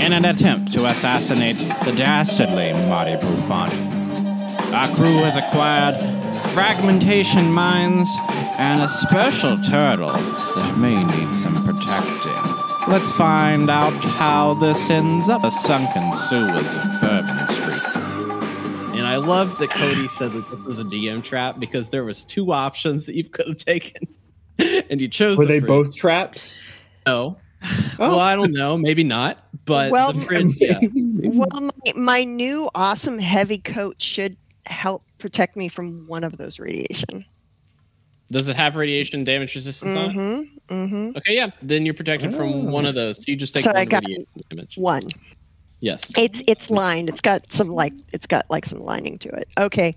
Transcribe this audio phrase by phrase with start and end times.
[0.00, 3.72] in an attempt to assassinate the dastardly Marty Bouffant.
[4.72, 5.98] Our crew has acquired
[6.52, 8.08] fragmentation mines
[8.58, 12.90] and a special turtle that may need some protecting.
[12.90, 17.96] Let's find out how this ends up the sunken sewers of Bourbon Street.
[18.98, 22.24] And I love that Cody said that this was a DM trap because there was
[22.24, 24.08] two options that you could have taken,
[24.90, 25.36] and you chose.
[25.38, 25.68] Were the they fridge.
[25.68, 26.58] both traps?
[27.06, 27.36] No.
[27.98, 28.78] Well, I don't know.
[28.78, 29.38] Maybe not.
[29.66, 30.80] But Well, the fridge, yeah.
[30.82, 36.58] Well, my, my new awesome heavy coat should help protect me from one of those
[36.58, 37.24] radiation.
[38.30, 40.14] Does it have radiation damage resistance on it?
[40.16, 40.74] Mm-hmm.
[40.74, 41.16] Mm-hmm.
[41.18, 41.50] Okay, yeah.
[41.62, 43.26] Then you're protected from one of those.
[43.26, 44.04] You just take So one I got-
[44.50, 44.76] damage.
[44.78, 45.02] One.
[45.80, 46.12] Yes.
[46.16, 47.08] It's it's lined.
[47.08, 49.48] It's got some like it's got like some lining to it.
[49.58, 49.96] Okay.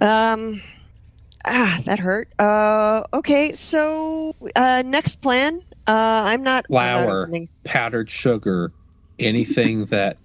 [0.00, 0.60] Um.
[1.44, 2.28] Ah, that hurt.
[2.38, 3.04] Uh.
[3.14, 3.52] Okay.
[3.54, 5.62] So, uh, next plan.
[5.86, 6.64] Uh, I'm not.
[6.70, 6.72] I'm
[7.06, 7.30] not Flour,
[7.64, 8.72] powdered sugar,
[9.18, 10.18] anything that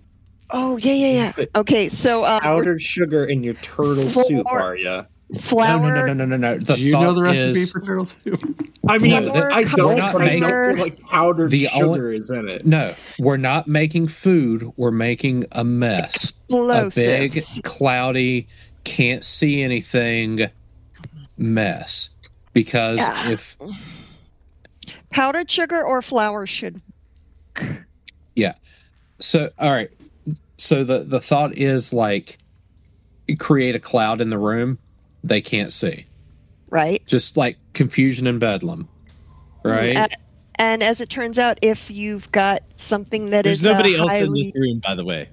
[0.51, 1.45] Oh yeah yeah yeah.
[1.55, 1.89] Okay.
[1.89, 5.07] So uh, Powdered sugar in your turtle soup, Flour- Arya.
[5.41, 5.79] flour.
[5.93, 6.57] no, no, no, no, no, no.
[6.57, 8.41] The Do you know the thought recipe is- for turtle soup?
[8.87, 11.85] I mean, No, I don't, not but I don't making- feel like powdered The sugar
[12.05, 12.65] only- is in it.
[12.65, 14.71] No, we're not making food.
[14.77, 16.31] We're making a mess.
[16.49, 18.47] A big, cloudy,
[18.85, 20.47] can't see anything
[21.37, 22.09] mess.
[22.53, 23.31] Because Yeah.
[23.31, 23.57] if
[25.17, 26.79] Powdered sugar or flour should.
[28.35, 28.53] Yeah.
[29.17, 29.89] So, all right.
[30.57, 32.37] So the the thought is like
[33.39, 34.77] create a cloud in the room
[35.23, 36.05] they can't see,
[36.69, 37.03] Right.
[37.07, 38.87] just like confusion and bedlam,
[39.63, 39.97] right?
[39.97, 43.95] A- and as it turns out, if you've got something that There's is, uh, nobody
[43.95, 45.29] else in this room, by the way.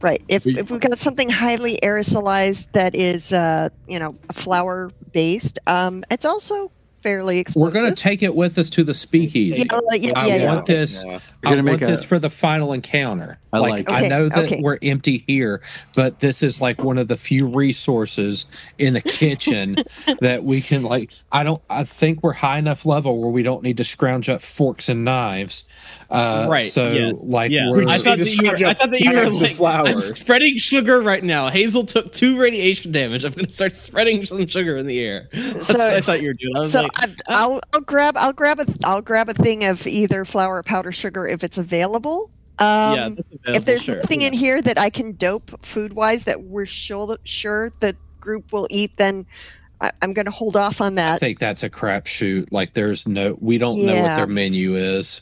[0.00, 4.92] right, if We- if we've got something highly aerosolized that is, uh, you know, flour
[5.12, 6.70] based, um, it's also
[7.04, 9.58] fairly We're gonna take it with us to the speakeasy.
[9.70, 10.54] Yeah, yeah, I yeah, yeah.
[10.54, 11.04] want this.
[11.04, 11.12] Yeah.
[11.12, 11.20] We're I
[11.56, 13.38] gonna want make this a- for the final encounter.
[13.52, 14.60] I like, like I know that okay.
[14.64, 15.60] we're empty here,
[15.94, 18.46] but this is like one of the few resources
[18.78, 19.76] in the kitchen
[20.20, 21.10] that we can like.
[21.30, 21.62] I don't.
[21.70, 25.04] I think we're high enough level where we don't need to scrounge up forks and
[25.04, 25.64] knives.
[26.10, 28.56] Uh, Right, So yeah, like Yeah, we're I thought that you were.
[28.56, 29.56] scrounge I thought that you were like.
[29.56, 29.86] flour.
[29.88, 31.48] I'm spreading sugar right now.
[31.48, 33.24] Hazel took two radiation damage.
[33.24, 35.28] I'm going to start spreading some sugar in the air.
[35.32, 36.54] That's So- what I thought you were doing.
[36.56, 39.64] I was So like, I- I'll, I'll grab I'll grab a I'll grab a thing
[39.64, 42.30] of either flour or powder sugar if it's available.
[42.58, 43.08] Um, yeah,
[43.44, 43.96] that's if there's sure.
[43.96, 48.52] nothing in here that I can dope food wise that we're sure sure the group
[48.52, 49.26] will eat, then
[49.80, 51.14] I, I'm going to hold off on that.
[51.14, 52.52] I think that's a crapshoot.
[52.52, 53.36] Like there's no.
[53.40, 55.20] We don't know what their menu is.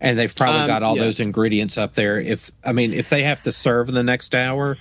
[0.00, 1.04] And they've probably Um, got all yeah.
[1.04, 2.20] those ingredients up there.
[2.20, 4.78] If I mean, if they have to serve in the next hour,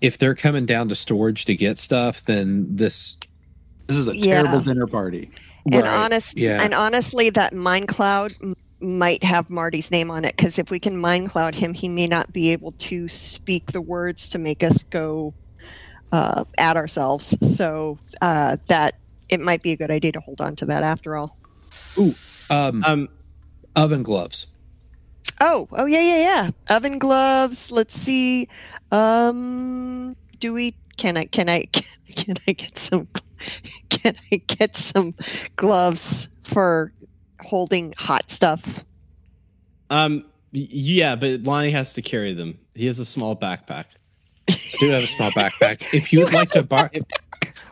[0.00, 3.16] if they're coming down to storage to get stuff, then this
[3.88, 4.42] This is a Yeah.
[4.42, 5.30] terrible dinner party.
[5.72, 6.62] and Right, honest, yeah.
[6.62, 8.32] and honestly, that mine cloud
[8.80, 12.06] might have Marty's name on it because if we can mine cloud him, he may
[12.06, 15.34] not be able to speak the words to make us go
[16.12, 17.36] uh, at ourselves.
[17.56, 18.94] So uh, that
[19.28, 21.36] it might be a good idea to hold on to that after all.
[22.50, 23.08] um, Um,
[23.74, 24.46] oven gloves.
[25.40, 26.50] Oh, oh yeah, yeah, yeah.
[26.74, 27.70] Oven gloves.
[27.70, 28.48] Let's see.
[28.90, 30.76] Um, do we?
[30.96, 31.24] Can I?
[31.26, 31.66] Can I?
[32.16, 33.08] Can I get some?
[33.90, 35.14] Can I get some
[35.56, 36.92] gloves for
[37.40, 38.84] holding hot stuff?
[39.90, 42.58] um, yeah, but Lonnie has to carry them.
[42.74, 43.84] He has a small backpack.
[44.48, 45.82] I do have a small backpack.
[45.92, 46.88] If you would like to borrow,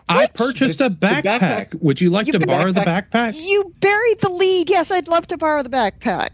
[0.08, 1.22] I purchased a The- the backpack.
[1.70, 3.40] backpack- Would you like You to bought borrow the backpack?
[3.42, 4.68] You buried the lead.
[4.68, 6.28] Yes, I'd love to borrow the backpack.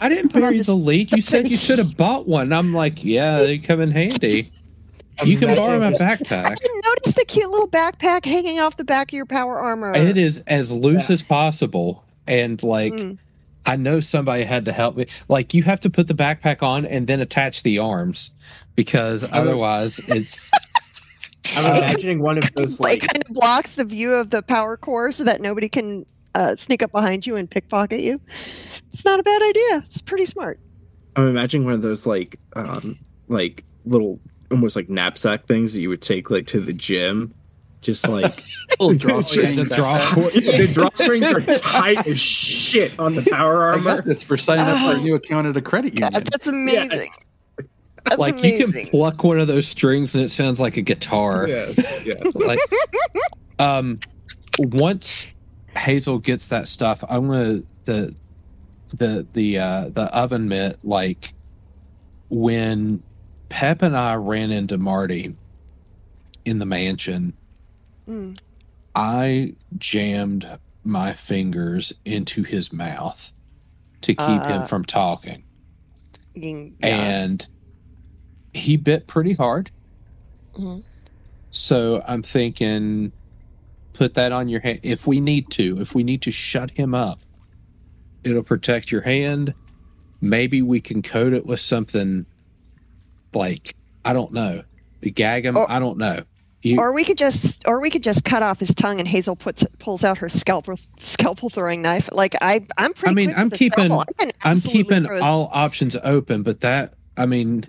[0.00, 1.12] I didn't bury this- the lead.
[1.12, 2.52] You said you should have bought one.
[2.52, 4.50] I'm like, yeah, they come in handy.
[5.24, 6.56] You can borrow my I backpack.
[6.56, 9.92] didn't notice the cute little backpack hanging off the back of your power armor.
[9.92, 12.92] It is as loose as possible, and like.
[12.92, 13.18] Mm.
[13.68, 15.08] I know somebody had to help me.
[15.26, 18.30] Like you have to put the backpack on and then attach the arms
[18.76, 20.52] because otherwise it's
[21.56, 24.76] I'm imagining one of those it like kind of blocks the view of the power
[24.76, 26.06] core so that nobody can
[26.36, 28.20] uh, sneak up behind you and pickpocket you.
[28.92, 29.84] It's not a bad idea.
[29.86, 30.60] It's pretty smart.
[31.16, 32.98] I'm imagining one of those like um
[33.28, 34.20] like little
[34.50, 37.34] almost like knapsack things that you would take like to the gym.
[37.82, 38.42] Just like
[38.80, 39.68] Little It's just drawstring.
[39.68, 39.92] draw-
[40.30, 44.02] the drawstrings are tight as shit on the power I got armor.
[44.02, 46.28] this for signing up for a new account at a credit God, union.
[46.32, 47.08] that's amazing.
[48.04, 51.46] That's like you can pluck one of those strings and it sounds like a guitar.
[51.48, 52.34] Yes, yes.
[52.34, 52.58] Like
[53.58, 54.00] um
[54.58, 55.26] once
[55.76, 58.14] Hazel gets that stuff, I'm gonna the
[58.96, 61.34] the the uh the oven mitt like
[62.30, 63.02] when
[63.48, 65.34] Pep and I ran into Marty
[66.44, 67.32] in the mansion,
[68.08, 68.38] Mm.
[68.94, 70.46] I jammed
[70.84, 73.32] my fingers into his mouth
[74.02, 74.66] to keep him Uh.
[74.66, 75.42] from talking.
[76.34, 76.68] Yeah.
[76.82, 77.46] and
[78.52, 79.70] he bit pretty hard.
[80.54, 80.82] Mhm.
[81.50, 83.10] So I'm thinking,
[83.94, 84.80] put that on your hand.
[84.82, 87.20] If we need to, if we need to shut him up,
[88.22, 89.54] it'll protect your hand.
[90.20, 92.26] Maybe we can coat it with something
[93.36, 93.74] like
[94.04, 94.62] I don't know,
[95.02, 95.56] gag him.
[95.56, 96.22] Or- I don't know.
[96.62, 99.36] You, Or we could just, or we could just cut off his tongue, and Hazel
[99.36, 102.08] puts pulls out her scalpel scalpel throwing knife.
[102.10, 103.10] Like I, I'm pretty.
[103.12, 103.92] I mean, I'm keeping-
[104.42, 107.64] I'm keeping all options open, but that I mean,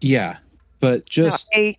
[0.00, 0.38] yeah,
[0.80, 1.76] but No, just I-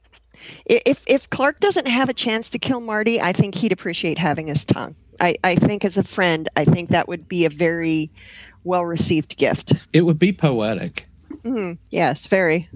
[0.66, 4.48] if if Clark doesn't have a chance to kill Marty, I think he'd appreciate having
[4.48, 4.96] his tongue.
[5.20, 8.10] I, I think as a friend, I think that would be a very
[8.64, 9.74] well received gift.
[9.94, 11.08] it would be poetic.
[11.44, 12.70] Mm, yes, very.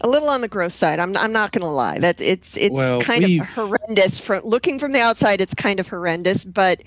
[0.00, 0.98] A little on the gross side.
[0.98, 1.98] I'm I'm not going to lie.
[2.00, 4.18] That it's it's Well, kind we've- of horrendous.
[4.20, 6.42] From looking from the outside, it's kind of horrendous.
[6.44, 6.82] But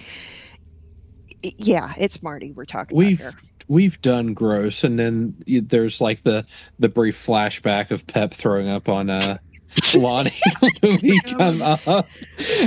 [1.58, 3.42] yeah, it's Marty we're talking we've about here.
[3.68, 6.46] we've done gross and then there's like the
[6.80, 9.38] the brief flashback of pep throwing up on uh
[9.94, 10.32] lonnie
[10.80, 12.08] when we come up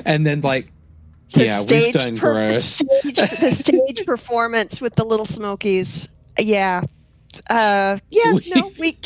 [0.05, 0.71] and then like
[1.33, 6.09] The yeah we've done per- gross The stage, the stage performance with the little Smokies.
[6.39, 6.83] Yeah,
[7.51, 8.33] uh, yeah.
[8.33, 8.99] We- no, we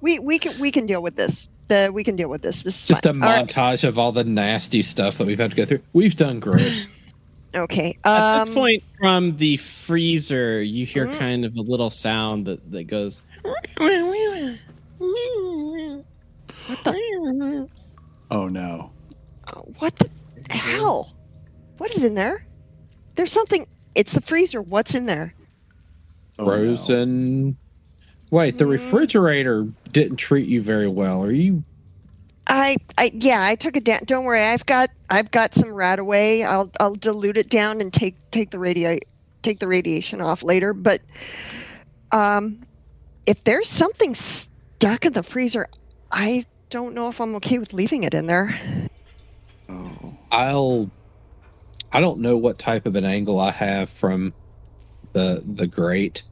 [0.00, 1.48] we we can we can deal with this.
[1.68, 2.62] The we can deal with this.
[2.62, 3.22] This is just a fine.
[3.22, 6.16] All right, montage of all the nasty stuff that we've had to go through we've
[6.16, 6.86] done gross
[7.54, 7.96] Okay.
[8.04, 11.18] At Um, this point, from the freezer, you hear Mhm.
[11.18, 13.22] kind of a little sound that, that goes.
[13.42, 13.62] what
[16.84, 17.68] the
[18.30, 18.90] Oh no.
[19.78, 20.08] what the
[20.54, 21.12] hell?
[21.78, 22.46] What is in there?
[23.16, 23.66] There's something.
[23.94, 24.62] It's the freezer.
[24.62, 25.34] What's in there?
[26.40, 26.50] Oh, no.
[26.50, 27.56] frozen
[28.30, 28.70] wait the Mm.
[28.70, 31.62] refrigerator didn't treat you very well are you
[32.46, 34.00] I, I, yeah, I took it down.
[34.06, 36.44] Don't worry, I've got, I've got some RadAway.
[36.44, 38.98] I'll, I'll dilute it down and take, take the radio,
[39.42, 40.72] take the radiation off later.
[40.74, 41.00] But,
[42.10, 42.60] um,
[43.26, 45.68] if there's something stuck in the freezer,
[46.10, 48.58] I don't know if I'm okay with leaving it in there.
[49.68, 50.16] Oh.
[50.32, 50.90] I'll
[51.92, 54.32] I don't know what type of an angle I have from
[55.12, 56.22] the the grate.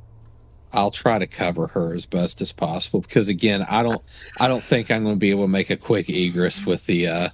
[0.73, 4.03] I'll try to cover her as best as possible because again, I don't
[4.39, 7.09] I don't think I'm going to be able to make a quick egress with the
[7.09, 7.29] uh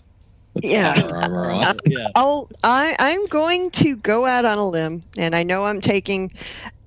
[0.55, 0.95] with the Yeah.
[1.03, 1.81] power armor on.
[1.87, 2.09] Yeah.
[2.15, 6.31] I'll, I, I'm going to go out on a limb, and I know I'm taking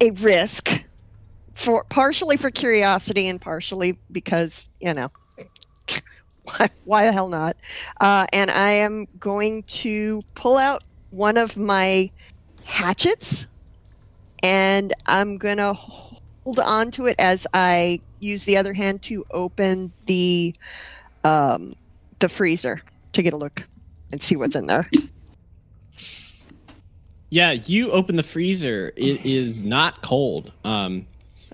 [0.01, 0.69] a risk
[1.55, 5.11] for partially for curiosity and partially because you know
[6.43, 7.57] why, why the hell not?
[7.99, 12.09] Uh, and I am going to pull out one of my
[12.63, 13.45] hatchets,
[14.43, 15.73] and I'm gonna
[16.47, 20.55] hold on to it as I use the other hand to open the
[21.25, 21.75] um,
[22.19, 23.63] the freezer to get a look
[24.13, 24.89] and see what's in there.
[27.29, 28.93] Yeah, you open the freezer.
[28.95, 30.53] It is not cold.
[30.63, 31.05] Um,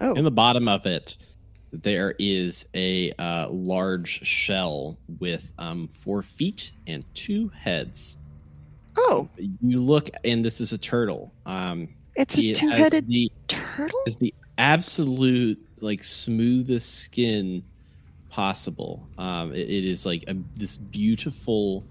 [0.01, 1.17] Oh, in the bottom of it,
[1.71, 8.17] there is a uh, large shell with um, four feet and two heads.
[8.97, 11.31] oh, You look, and this is a turtle.
[11.45, 13.99] Um, it's a it two-headed the turtle.
[14.07, 17.63] is the absolute like smoothest skin
[18.29, 19.07] possible.
[19.17, 21.85] Um, it- it is like a, this beautiful,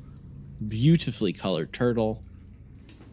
[0.69, 2.23] beautifully colored turtle.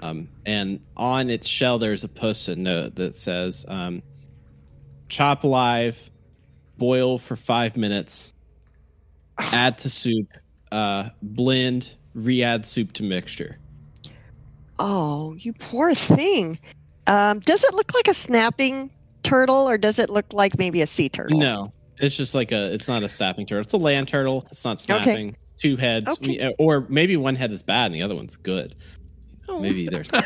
[0.02, 4.02] Um, and on its shell, there's a post-it note that says, um,
[5.10, 6.10] "Chop alive,
[6.78, 8.34] boil for five minutes,
[9.38, 10.28] add to soup,
[10.72, 13.60] uh, blend, re-add soup to mixture."
[14.80, 16.58] Oh, you poor thing.
[17.06, 18.90] Um, does it look like a snapping
[19.24, 21.40] turtle, or does it look like maybe a sea turtle?
[21.40, 22.74] No, it's just like a.
[22.74, 23.62] It's not a snapping turtle.
[23.64, 24.46] It's a land turtle.
[24.52, 25.36] It's not snapping.
[25.44, 26.40] It's two heads, Okay.
[26.40, 28.76] We- or maybe one head is bad and the other one's good.
[29.48, 29.60] Oh.
[29.60, 30.10] Maybe there's.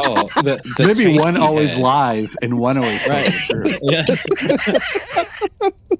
[0.00, 1.82] Oh, the, the Maybe one tasty always head.
[1.82, 3.48] lies and one always tells Right.
[3.48, 3.78] the truth.
[3.82, 4.26] yes.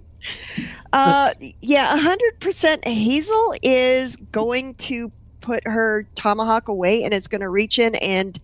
[0.93, 2.87] Uh, yeah, hundred percent.
[2.87, 8.41] Hazel is going to put her tomahawk away, and is going to reach in and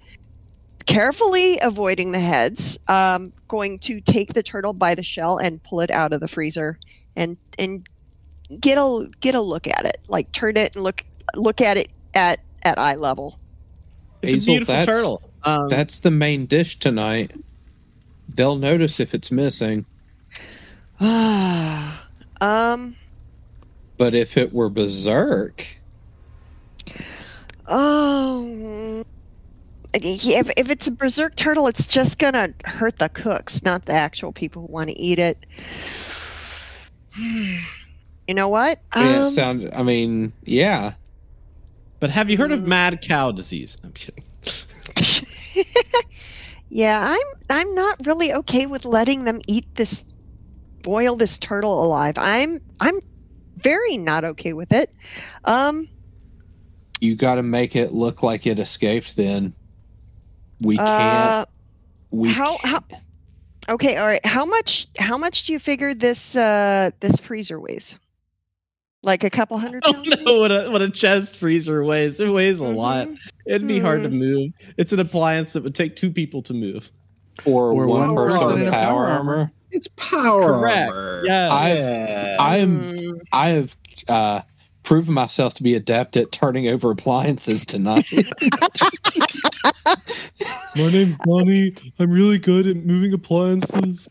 [0.86, 2.78] carefully avoiding the heads.
[2.88, 6.28] Um, going to take the turtle by the shell and pull it out of the
[6.28, 6.78] freezer,
[7.16, 7.86] and and
[8.60, 9.98] get a get a look at it.
[10.08, 11.02] Like turn it and look
[11.34, 13.38] look at it at at eye level.
[14.22, 15.22] It's a beautiful that's- turtle.
[15.46, 17.32] Um, That's the main dish tonight.
[18.30, 19.84] They'll notice if it's missing,
[21.00, 22.96] um.
[23.98, 25.66] but if it were berserk,
[27.68, 29.04] Oh.
[29.94, 33.92] Yeah, if, if it's a berserk turtle, it's just gonna hurt the cooks, not the
[33.92, 35.46] actual people who want to eat it.
[38.26, 38.80] You know what?
[38.96, 39.70] yeah, Um, it sound.
[39.74, 40.94] I mean, yeah.
[42.00, 42.54] but have you heard Mm.
[42.54, 43.76] of mad cow disease?
[43.84, 44.24] I'm kidding.
[46.70, 50.04] yeah, I'm I'm not really okay with letting them eat this
[50.82, 52.14] boil this turtle alive.
[52.16, 53.00] I'm I'm
[53.58, 54.90] very not okay with it.
[55.44, 55.86] Um,
[57.00, 59.16] You got to make it look like it escaped.
[59.16, 59.52] Then
[60.64, 60.88] we can't.
[60.88, 61.44] uh,
[62.10, 64.24] we how- can't- how- okay, all right.
[64.24, 67.96] How much how much do you figure this uh this freezer weighs?
[69.02, 70.10] Like a couple hundred I pounds?
[70.10, 72.18] don't know what a what a chest freezer weighs.
[72.20, 73.08] It weighs a lot.
[73.08, 73.18] Mhm.
[73.46, 74.12] It'd be hard to Mhm.
[74.18, 74.52] move.
[74.78, 76.90] It's an appliance that would take two people to move.
[77.44, 79.52] or, or one one person person with in power, power armor.
[79.72, 80.88] It's power Correct.
[80.88, 81.22] armor.
[81.26, 81.52] Yeah.
[81.52, 82.36] I've Yeah.
[82.38, 84.40] I am Mm, I have uh,
[84.84, 88.06] proven myself to be adept at turning over appliances tonight.
[90.76, 91.74] My name's Lonnie.
[91.98, 94.08] I'm really good at moving appliances.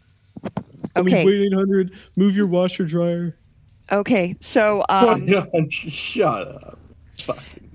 [0.96, 1.26] I mean, Okay.
[1.26, 1.94] wait 800.
[2.16, 3.38] Move your washer dryer.
[3.92, 6.80] okay, so Oh, um, no, shut up.
[7.26, 7.70] Fucking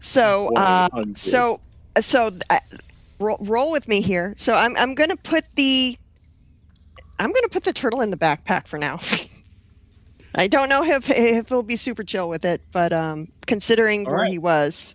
[0.00, 1.18] so uh, 100.
[1.18, 1.60] so
[2.00, 2.58] so uh,
[3.18, 4.32] roll, roll with me here.
[4.36, 5.96] So I'm I'm gonna put the
[7.18, 8.98] I'm gonna put the turtle in the backpack for now.
[10.34, 14.12] I don't know if if he'll be super chill with it, but um, considering All
[14.12, 14.30] where right.
[14.30, 14.94] he was,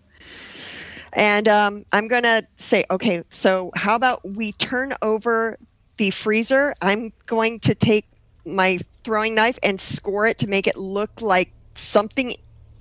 [1.14, 5.58] and um, I'm gonna say, okay, so how about we turn over
[5.98, 6.74] the freezer?
[6.82, 8.06] I'm going to take
[8.46, 12.36] my throwing knife and score it to make it look like something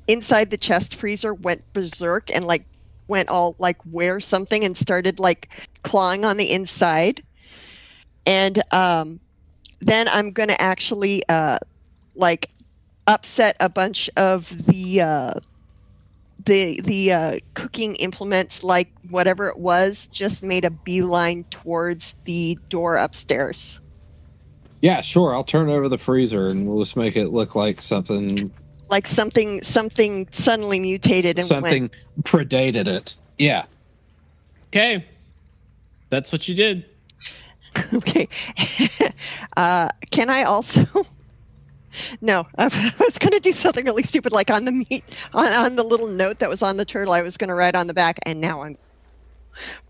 [0.06, 2.64] inside the chest freezer went berserk and like
[3.08, 5.48] went all like where something and started like
[5.82, 7.22] clawing on the inside
[8.26, 9.20] and um
[9.80, 11.58] then i'm gonna actually uh
[12.14, 12.50] like
[13.06, 15.34] upset a bunch of the uh
[16.46, 22.58] the the uh cooking implements like whatever it was just made a beeline towards the
[22.68, 23.78] door upstairs
[24.84, 25.34] yeah, sure.
[25.34, 28.52] I'll turn over the freezer and we'll just make it look like something
[28.90, 31.90] like something something suddenly mutated and something
[32.20, 33.14] predated it.
[33.38, 33.64] Yeah.
[34.66, 35.06] Okay.
[36.10, 36.84] That's what you did.
[37.94, 38.28] okay
[39.56, 40.86] uh can i also
[42.20, 45.76] no i was going to do something really stupid like on the meat on, on
[45.76, 47.94] the little note that was on the turtle i was going to write on the
[47.94, 48.76] back and now i'm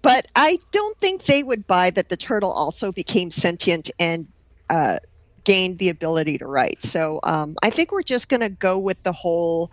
[0.03, 4.29] but i don't think they would buy that the turtle also became sentient and
[4.71, 4.99] uh
[5.45, 9.03] gained the ability to write so um i think we're just going to go with
[9.05, 9.71] the whole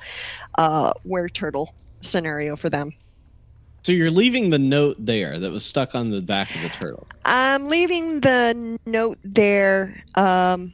[0.57, 1.69] uh where turtle
[2.03, 2.91] scenario for them
[3.83, 7.07] So you're leaving the note there that was stuck on the back of the turtle.
[7.25, 10.03] I'm leaving the note there.
[10.15, 10.73] Um,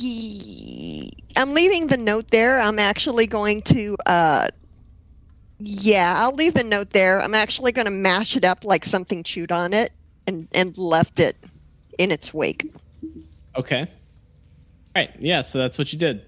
[0.00, 2.60] I'm leaving the note there.
[2.60, 3.96] I'm actually going to.
[4.06, 4.48] Uh,
[5.58, 7.22] yeah, I'll leave the note there.
[7.22, 9.92] I'm actually going to mash it up like something chewed on it
[10.26, 11.36] and and left it
[11.98, 12.72] in its wake.
[13.56, 13.80] Okay.
[13.82, 13.86] All
[14.96, 15.10] right.
[15.20, 15.42] Yeah.
[15.42, 16.26] So that's what you did.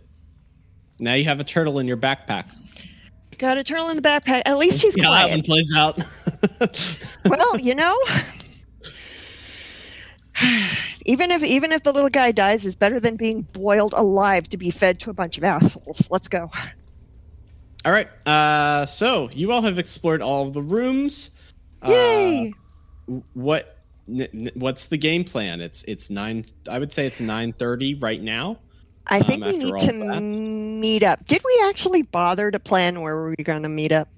[0.98, 2.44] Now you have a turtle in your backpack.
[3.38, 4.42] Got a turtle in the backpack.
[4.46, 5.44] At least he's See how that one quiet.
[5.44, 5.98] plays out.
[7.26, 7.96] well, you know.
[11.04, 14.56] Even if even if the little guy dies, is better than being boiled alive to
[14.56, 16.08] be fed to a bunch of assholes.
[16.10, 16.50] Let's go.
[17.84, 18.08] all right.
[18.26, 21.30] Uh, so you all have explored all of the rooms.
[21.86, 22.54] Yay!
[23.10, 23.78] Uh, what?
[24.08, 25.60] N- n- what's the game plan?
[25.60, 26.46] It's it's nine.
[26.70, 28.58] I would say it's nine thirty right now.
[29.06, 31.26] I um, think we need to meet up.
[31.26, 34.08] Did we actually bother to plan where we were going to meet up?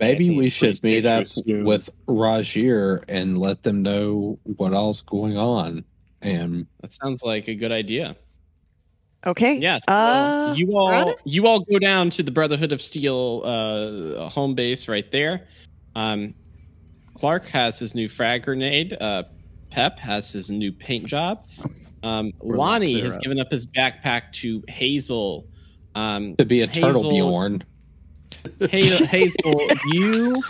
[0.00, 1.64] Maybe we should meet up assume.
[1.64, 5.84] with Rajir and let them know what all's going on.
[6.22, 8.16] And That sounds like a good idea.
[9.26, 9.58] Okay.
[9.58, 9.78] Yeah.
[9.78, 14.54] So Uh, you all you all go down to the Brotherhood of Steel uh, home
[14.54, 15.46] base right there.
[15.94, 16.34] Um,
[17.14, 18.96] Clark has his new frag grenade.
[18.98, 19.24] Uh,
[19.70, 21.44] Pep has his new paint job.
[22.02, 25.46] Um, Lonnie has there given up his backpack to Hazel.
[25.94, 27.64] Um, to be a turtle Hazel- Bjorn.
[28.70, 30.42] Hazel, Hazel, you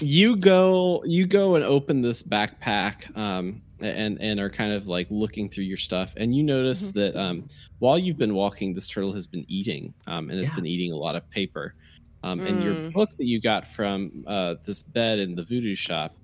[0.00, 5.06] you go you go and open this backpack um, and and are kind of like
[5.10, 7.46] looking through your stuff, and you notice that um,
[7.78, 10.54] while you've been walking, this turtle has been eating um, and Yeah.
[10.54, 11.74] been eating a lot of paper.
[12.22, 12.92] Um, And your Mm.
[12.94, 16.16] book that you got from uh, this bed in the voodoo shop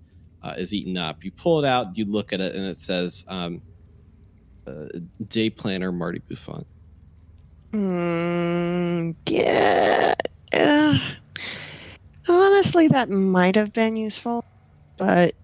[0.42, 1.22] uh, is eaten up.
[1.22, 3.62] You pull it out, you look at it, and it says um,
[4.66, 4.86] uh,
[5.28, 6.64] "Day Planner Marty Buffon."
[7.74, 10.14] Mm, yeah.
[10.52, 10.98] Uh,
[12.28, 14.44] honestly, that might have been useful,
[14.98, 15.34] but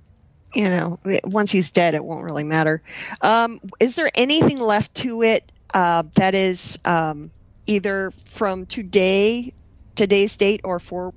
[0.55, 2.83] you know, once he's dead, it won't really matter.
[3.21, 7.31] Um, is there anything left to it uh, that is um,
[7.67, 9.53] either from today,
[9.95, 11.12] today's date, or forward?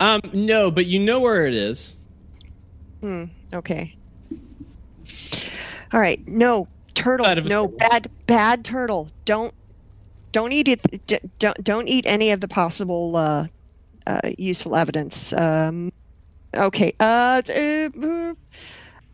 [0.00, 1.98] Um, no, but you know where it is.
[3.02, 3.24] Hmm.
[3.52, 3.94] Okay.
[5.92, 6.20] All right.
[6.26, 7.26] No turtle.
[7.26, 9.10] Side of a No bad bad turtle.
[9.26, 9.54] Don't
[10.32, 10.80] don't eat it.
[11.38, 13.46] Don't don't eat any of the possible uh,
[14.06, 15.32] uh, useful evidence.
[15.32, 15.92] Um.
[16.56, 16.94] Okay.
[17.00, 17.42] Uh.
[17.48, 17.90] Uh.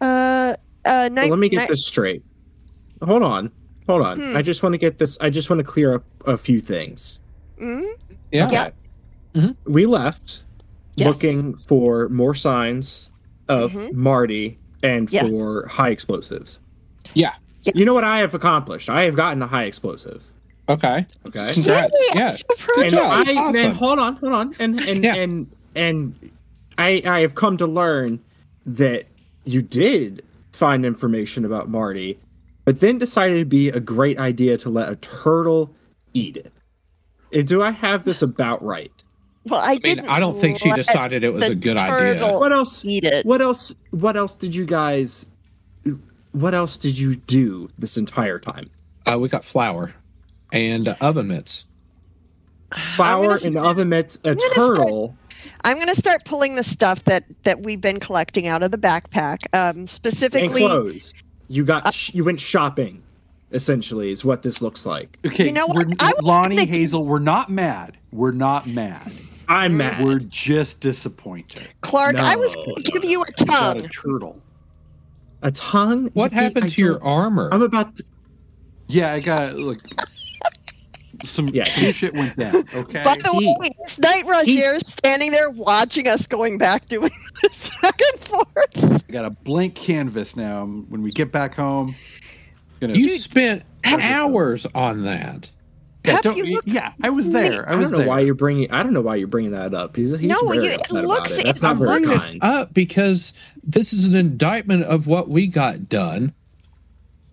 [0.01, 0.05] Uh.
[0.05, 2.23] uh Well, night, let me get night- this straight.
[3.03, 3.51] hold on,
[3.87, 4.19] hold on.
[4.21, 4.37] Hmm.
[4.37, 5.19] I just want to get this.
[5.21, 7.21] I just want to clear up a few things.
[7.61, 7.93] Mm?
[8.33, 8.49] Yeah.
[8.51, 8.71] Yeah.
[9.35, 9.57] Mhm.
[9.65, 10.43] We left
[10.97, 11.09] Yes.
[11.09, 13.11] looking for more signs
[13.49, 13.93] of Mhm.
[13.95, 15.27] Marty and Yeah.
[15.29, 16.59] for high explosives.
[17.15, 17.33] Yeah.
[17.63, 17.75] Yes.
[17.77, 18.89] You know what I have accomplished?
[18.89, 20.25] I have gotten a high explosive.
[20.69, 21.07] Okay.
[21.27, 21.53] Okay.
[21.55, 21.95] Congrats.
[22.15, 22.31] Yay, Yeah.
[22.31, 23.27] I'm so proud and job.
[23.27, 23.65] I Awesome.
[23.65, 25.15] and hold on, hold on, and and Yeah.
[25.15, 26.15] and and
[26.77, 28.21] I I have come to learn
[28.67, 29.05] that
[29.45, 30.23] you did
[30.53, 32.19] find information about Marty,
[32.65, 35.75] but then decided it'd be a great idea to let a turtle
[36.13, 36.53] eat it.
[37.35, 38.93] Uh, Do I have this about right?
[39.45, 42.23] Well, I, I mean, didn't I don't think she decided it was a good idea.
[42.39, 42.85] What else?
[42.85, 43.25] Eat it.
[43.25, 43.75] What else?
[43.91, 45.25] What else did you guys?
[46.33, 48.69] What else did you do this entire time?
[49.11, 49.95] Uh, we got flour
[50.53, 51.65] and uh, oven mitts.
[52.97, 55.17] Flour and start- oven mitts, a gonna start- turtle.
[55.65, 58.79] I'm going to start pulling the stuff that that we've been collecting out of the
[58.79, 59.39] backpack.
[59.55, 61.15] Um, and specifically, clothes.
[61.49, 63.03] You got sh- you went shopping,
[63.53, 65.17] essentially, is what this looks like.
[65.27, 65.87] Okay, You know what?
[65.87, 67.97] we're, I Lonnie thinking- Hazel, we're not mad.
[68.13, 69.11] We're not mad.
[69.49, 70.05] I'm mad.
[70.05, 71.67] We're just disappointed.
[71.81, 73.89] Clark, I was going to give you a You got a tongue.
[73.89, 74.43] turtle.
[75.43, 76.11] a tongue.
[76.15, 77.49] What You- happened I to your don't- armor?
[77.53, 78.05] I'm about to.
[78.89, 79.79] Yeah, I got look.
[81.25, 82.65] Some, Yeah, some shit went down.
[82.75, 83.03] Okay.
[83.05, 86.59] By the He- way, this Night Rush he's- here is standing there watching us going
[86.59, 87.11] back doing
[87.43, 89.03] this back and forth.
[89.09, 90.65] I got a blank canvas now.
[90.65, 91.95] When we get back home,
[92.81, 95.51] gonna you spent have- hours on that.
[96.05, 97.69] yeah, don't- you yeah, I was there.
[97.69, 98.09] I I was don't know there.
[98.09, 98.71] why you're bringing.
[98.71, 99.97] I don't know why you're bringing that up.
[99.97, 101.45] He's, he's No, very you- it upset looks- about it.
[101.47, 102.37] That's it not very bringing kind.
[102.37, 103.35] it up because
[103.65, 106.33] this is an indictment of what we got done.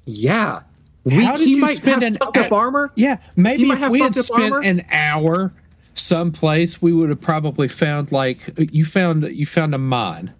[0.05, 0.61] Yeah.
[1.09, 2.91] How did he you might spend have an up armor.
[2.95, 4.61] Yeah, maybe might if we had spent armor.
[4.65, 5.53] an hour
[5.93, 10.33] someplace, we would have probably found like you found you found a mine.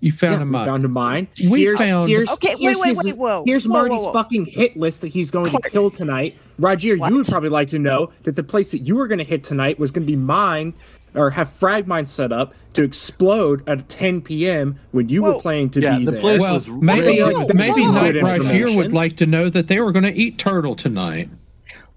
[0.00, 0.66] You found Yeah, a we mine.
[0.66, 1.28] found a mine.
[1.48, 3.42] We here's, found- Here's, Okay, wait, here's wait, his- wait, whoa.
[3.46, 4.12] Here's Whoa, whoa, Marty's whoa.
[4.12, 5.64] fucking hit list that he's going Clark.
[5.64, 6.36] to kill tonight.
[6.58, 7.10] Roger, What?
[7.10, 9.42] you would probably like to know that the place that you were going to hit
[9.44, 10.74] tonight was going to be mine
[11.14, 14.78] or have frag mines set up to explode at 10 p.m.
[14.90, 15.36] when you Whoa.
[15.36, 16.20] were planning to Yeah, be the there.
[16.20, 17.94] place well, was maybe really good maybe information.
[17.94, 20.74] Night Good Rush here would like to know that they were going to eat turtle
[20.74, 21.28] tonight.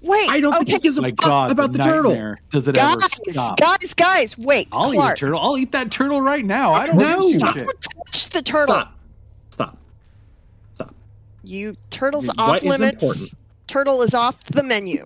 [0.02, 2.36] Wait, I don't okay, think he gives a My fuck God, about the, turtle.
[2.52, 3.58] Does it ever guys, stop?
[3.58, 5.40] guys, guys, wait, I'll eat a turtle.
[5.40, 6.74] I'll eat that turtle right now.
[6.74, 7.22] I don't know.
[7.28, 7.68] give a don't shit.
[8.06, 8.76] touch the turtle.
[8.76, 8.94] Stop.
[9.50, 9.78] Stop.
[10.76, 10.96] Stop.
[11.44, 12.94] You turtle's What off is limits.
[13.04, 13.34] important?
[13.66, 15.04] Turtle is off the menu.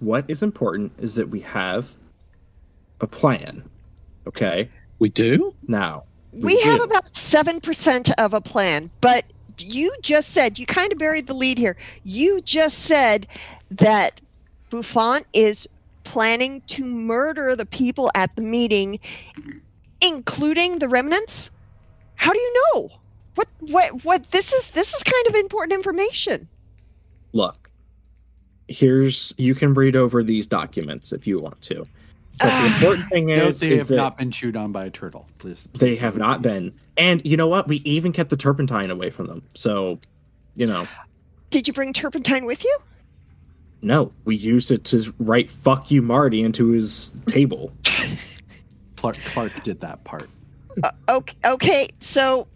[0.00, 1.92] What is important is that we have
[3.00, 3.62] a plan.
[4.26, 4.70] Okay?
[4.98, 5.54] We do.
[5.66, 6.84] Now, We, have do.
[6.84, 9.24] about 7% of a plan, but
[9.58, 11.76] you just said, you kind of buried the lead here.
[12.04, 13.26] You just said
[13.70, 14.20] that
[14.70, 15.66] Buffon is
[16.04, 19.00] planning to murder the people at the meeting,
[20.00, 21.50] including the remnants.
[22.16, 22.90] How do you know?
[23.34, 26.48] What, what, what, this is, this is kind of important information.
[27.32, 27.66] look
[28.68, 31.86] here's you can read over these documents if you want to
[32.38, 32.74] but the Ah.
[32.74, 35.28] important thing No, is, they is have that not been chewed on by a turtle.
[35.38, 35.68] Please.
[35.74, 39.26] they have not been and you know what we even kept the turpentine away from
[39.26, 39.98] them so
[40.54, 40.86] you know
[41.50, 42.78] Did you bring turpentine with you?
[43.82, 47.72] no we used it to write fuck you marty into his table
[48.96, 50.28] Clark Clark did that part.
[50.82, 52.46] Uh, okay, okay, so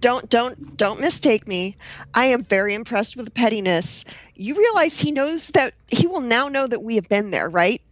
[0.00, 1.76] don't don't don't mistake me.
[2.14, 4.04] I am very impressed with the pettiness.
[4.36, 7.82] You realize he knows that he will now know that we have been there, right?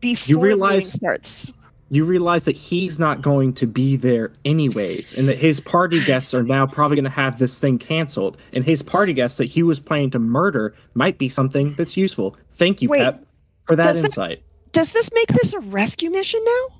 [0.00, 1.52] Before the realize- starts.
[1.90, 6.32] you realize that he's not going to be there anyways and that his party guests
[6.34, 9.62] are now probably going to have this thing canceled and his party guests that he
[9.62, 13.24] was planning to murder might be something that's useful thank you Wait, pep
[13.66, 16.76] for that does that- insight Does this make this a rescue mission now?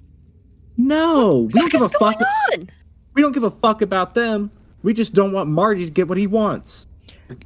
[0.76, 2.16] no we don't give a fuck
[2.54, 2.68] on?
[3.14, 4.50] we don't give a fuck about them
[4.82, 6.86] we just don't want marty to get what he wants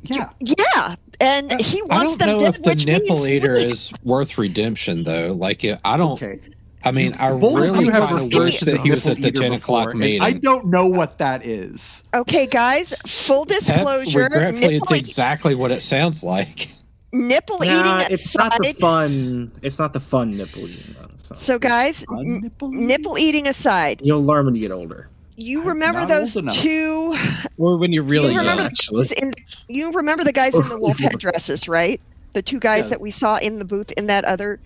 [0.03, 0.31] Yeah.
[0.41, 1.91] Yeah, and he wants them.
[1.91, 5.05] I wants don't them know dead, if the which nipple eater really- is worth redemption
[5.05, 5.33] though.
[5.35, 6.13] Like I don't.
[6.23, 6.41] Okay.
[6.85, 9.21] I mean, I Both really you have kind of referred wish that he was at
[9.21, 10.23] the ten o'clock meeting.
[10.23, 12.05] I don't know what that is.
[12.15, 16.69] Okay, guys, full Pep, disclosure: regretfully, it's exactly what it sounds like.
[17.13, 18.13] nipple eating Nah, aside.
[18.13, 21.35] it's not the fun it's not the fun nipple eating though, so.
[21.35, 22.71] so, guys, Fun n- nipple?
[22.71, 27.17] nipple eating aside, you'll learn when you get older you remember not those two
[27.57, 28.69] Or when you're really you remember young.
[28.69, 29.03] the actually.
[29.09, 29.35] guys in
[29.69, 32.01] you remember the guys in the wolf headdresses, right?
[32.35, 32.89] The two guys Yeah.
[32.91, 34.61] that we saw in the booth in that other.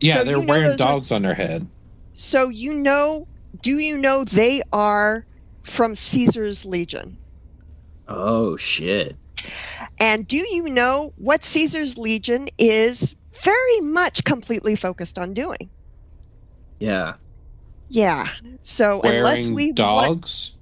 [0.00, 1.66] Yeah, So they're wearing those are- dogs on their head.
[2.12, 3.26] So you know,
[3.62, 5.24] do you know they are
[5.62, 7.16] from Caesar's Legion?
[8.08, 9.16] oh shit
[10.00, 15.70] And do you know what Caesar's Legion is very much completely focused on doing?
[16.80, 17.14] yeah
[17.90, 18.26] Yeah.
[18.62, 20.52] So unless Wearing we want, dogs.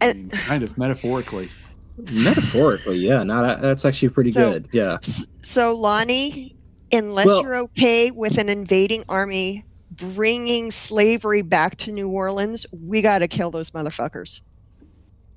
[0.00, 1.50] I mean, mm, kind of metaphorically.
[1.98, 3.22] Metaphorically, yeah.
[3.22, 4.68] No, that, that's actually pretty So- good.
[4.72, 4.98] Yeah.
[5.42, 6.56] So, Lonnie,
[6.90, 13.02] unless Well- you're okay with an invading army bringing slavery back to New Orleans, we
[13.02, 14.40] got to kill those motherfuckers.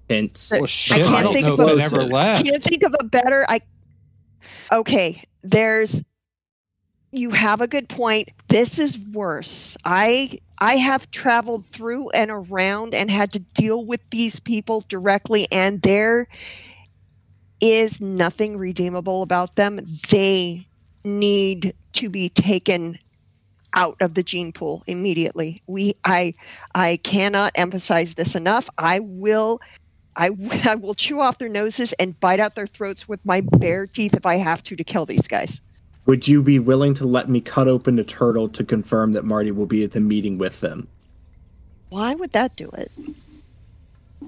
[0.10, 0.54] Hence.
[0.54, 2.46] I Well, shit, can't I, think of a- it ever left.
[2.46, 3.46] Can't think of a better.
[3.50, 3.60] I
[4.72, 5.22] okay.
[5.44, 6.04] There's.
[7.16, 8.30] You have a good point.
[8.50, 9.78] This is worse.
[9.86, 15.48] I I have traveled through and around and had to deal with these people directly,
[15.50, 16.28] and there
[17.62, 19.80] is nothing redeemable about them.
[20.10, 20.68] They
[21.06, 23.00] need to be taken
[23.74, 25.62] out of the gene pool immediately.
[25.68, 26.34] We I
[26.74, 28.68] I cannot emphasize this enough.
[28.78, 29.62] I will
[30.18, 30.32] I,
[30.66, 34.16] I will chew off their noses and bite out their throats with my bare teeth
[34.16, 35.62] if I have to to kill these guys.
[36.06, 39.52] Would you be willing to let me cut open the turtle to confirm that Marty
[39.52, 40.88] will be at the meeting with them?
[41.90, 42.92] Why would that do it?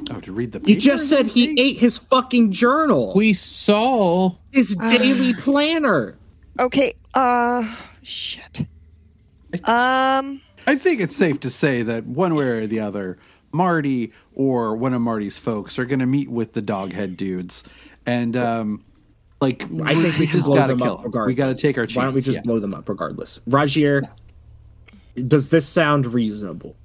[0.10, 0.60] Oh, to read the.
[0.60, 3.13] You paper just said he ate his fucking journal.
[3.16, 4.36] We saw.
[4.52, 6.18] his daily planner.
[6.60, 8.66] Okay, uh shit.
[9.63, 13.18] Um I think it's safe to say that one way or the other,
[13.52, 17.63] Marty or one of Marty's folks are going to meet with the doghead dudes,
[18.06, 18.84] and um,
[19.39, 21.06] like I think we can just blow gotta them kill up 'em.
[21.06, 21.28] regardless.
[21.28, 21.97] We got to take our chance.
[21.97, 22.41] Why don't we just yeah.
[22.41, 23.39] blow them up regardless?
[23.47, 24.10] Rajier,
[25.28, 26.76] does this sound reasonable?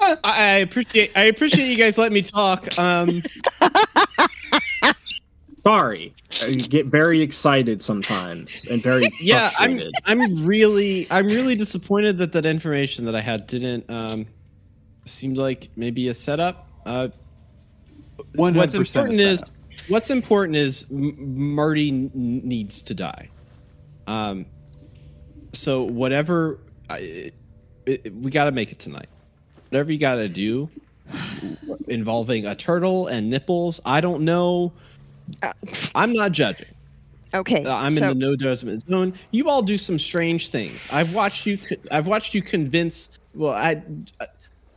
[0.00, 2.78] I, I appreciate I appreciate you guys letting me talk.
[2.78, 3.22] Um,
[5.66, 9.82] Sorry, I get very excited sometimes and very yeah, I'm.
[10.06, 14.26] I'm really I'm really disappointed that that information that I had didn't um
[15.04, 16.68] seemed like maybe a setup.
[16.86, 17.08] Uh,
[18.36, 19.54] what's 100% a important is setup.
[19.88, 23.28] What's important is M- Marty n- needs to die.
[24.06, 24.46] Um,
[25.52, 26.58] so whatever
[26.90, 27.34] I, it,
[27.86, 29.08] it- we got to make it tonight.
[29.70, 30.68] Whatever you got to do
[31.88, 34.72] involving a turtle and nipples, I don't know.
[35.42, 35.52] Uh,
[35.94, 36.68] I'm not judging.
[37.34, 37.64] okay.
[37.64, 39.12] Uh, I'm so, in the no judgment zone.
[39.30, 40.86] You all do some strange things.
[40.90, 41.58] I've watched you.
[41.90, 43.10] I've watched you convince.
[43.34, 43.82] Well, I.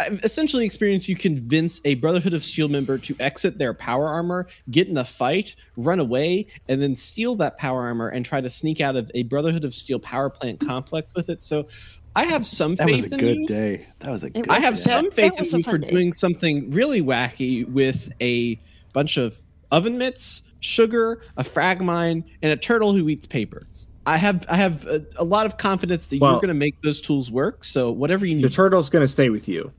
[0.07, 4.47] I've essentially experienced you convince a Brotherhood of Steel member to exit their power armor,
[4.69, 8.49] get in a fight, run away, and then steal that power armor and try to
[8.49, 11.41] sneak out of a Brotherhood of Steel power plant complex with it.
[11.43, 11.67] So,
[12.13, 12.87] I have some faith.
[12.87, 13.47] That was a in good you.
[13.47, 13.87] day.
[13.99, 14.49] That was a good.
[14.49, 14.79] I have Yeah.
[14.81, 15.89] some faith in you for day.
[15.89, 18.59] doing something really wacky with a
[18.91, 19.37] bunch of
[19.71, 23.65] oven mitts, sugar, a frag mine, and a turtle who eats paper.
[24.05, 26.75] I have I have a, a lot of confidence that Well- you're going to make
[26.81, 27.63] those tools work.
[27.63, 29.71] So whatever you need, The turtle's going to stay with you.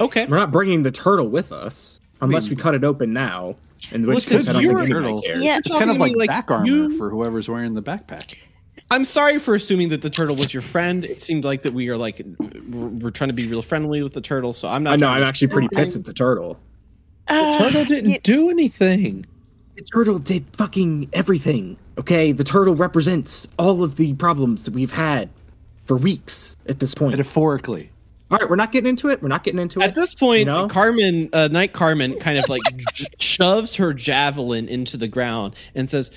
[0.00, 0.26] Okay.
[0.26, 3.56] We're not bringing the turtle with us unless we cut it open now.
[3.92, 5.22] And which Listen, case, I don't you're- think anybody Turtle.
[5.22, 5.42] cares.
[5.42, 5.58] Yeah.
[5.58, 7.82] It's kind of talking to like, me like back armor you- for whoever's wearing the
[7.82, 8.34] backpack.
[8.90, 11.04] I'm sorry for assuming that the turtle was your friend.
[11.04, 12.22] It seemed like that we are like
[12.70, 14.52] we're, we're trying to be real friendly with the turtle.
[14.52, 14.94] So I'm not.
[14.94, 15.06] I know.
[15.06, 16.58] trying I'm to actually pretty pissed at the turtle.
[17.28, 19.26] uh, Turtle didn't you- do anything.
[19.76, 21.76] The turtle did fucking everything.
[21.98, 25.28] Okay, the turtle represents all of the problems that we've had
[25.84, 27.12] for weeks at this point.
[27.12, 27.90] Metaphorically,
[28.30, 29.22] All right, we're not getting into it.
[29.22, 29.84] We're not getting into it.
[29.84, 30.66] At this point, You know?
[30.66, 32.62] Carmen, uh, Knight Carmen, kind of like
[32.94, 36.10] j- shoves her javelin into the ground and says,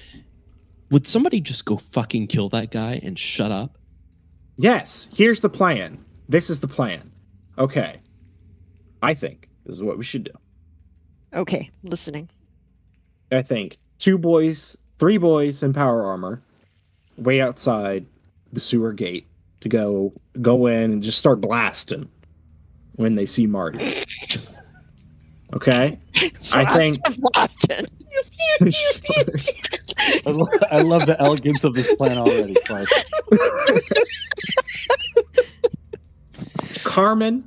[0.89, 3.78] "Would somebody just go fucking kill that guy and shut up?"
[4.58, 6.04] Yes, here's the plan.
[6.30, 7.12] This is the plan.
[7.58, 7.98] Okay.
[9.04, 10.32] I think this is what we should do.
[11.34, 12.30] okay, listening.
[13.32, 16.41] I think two boys, three boys in power armor,
[17.17, 18.06] way outside
[18.52, 19.27] the sewer gate
[19.62, 22.10] to go go in and just start blasting
[22.93, 23.80] when they see Marty.
[25.54, 26.00] Okay?
[26.54, 26.98] I think
[30.26, 32.56] I, lo- I love the elegance of this plan already.
[32.65, 32.88] Clark.
[36.84, 37.43] Carmen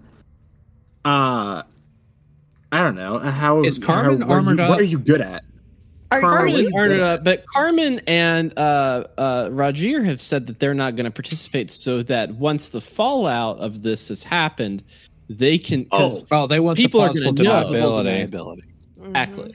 [1.04, 1.62] uh
[2.72, 3.18] I don't know.
[3.18, 4.70] How Is Carmen how, what are armored you, up?
[4.70, 5.44] What are you good at?
[6.12, 10.46] Are, Carmen Carmen is you, armored up, but Carmen and uh, uh, Roger have said
[10.48, 14.82] that they're not going to participate, so that once the fallout of this has happened,
[15.28, 15.86] they can.
[15.92, 18.02] Oh, oh, they want People the are possible gonna know.
[18.02, 18.30] deniability.
[18.30, 19.06] Deniability.
[19.06, 19.54] Exactly.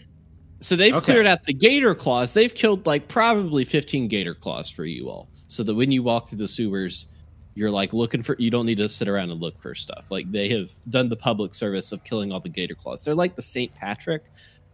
[0.62, 1.06] So they've Okay.
[1.06, 2.32] cleared out the gator claws.
[2.32, 5.30] They've killed like probably 15 gator claws for you all.
[5.50, 7.08] So that when you walk through the sewers,
[7.54, 10.08] you're like looking for you don't need to sit around and look for stuff.
[10.10, 13.04] Like they have done the public service of killing all the gator claws.
[13.04, 13.74] They're like the St.
[13.76, 14.24] Patrick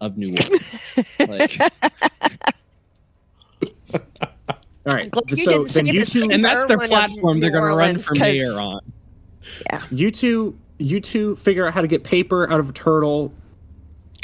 [0.02, 0.82] of New Orleans.
[1.20, 1.60] like,
[3.94, 5.12] All right.
[5.12, 7.94] glad you So didn't then you two and that's their platform they're going to run
[7.96, 8.82] from for 'cause- mayor on.
[9.92, 13.32] you two you two figure out how to get paper out of a turtle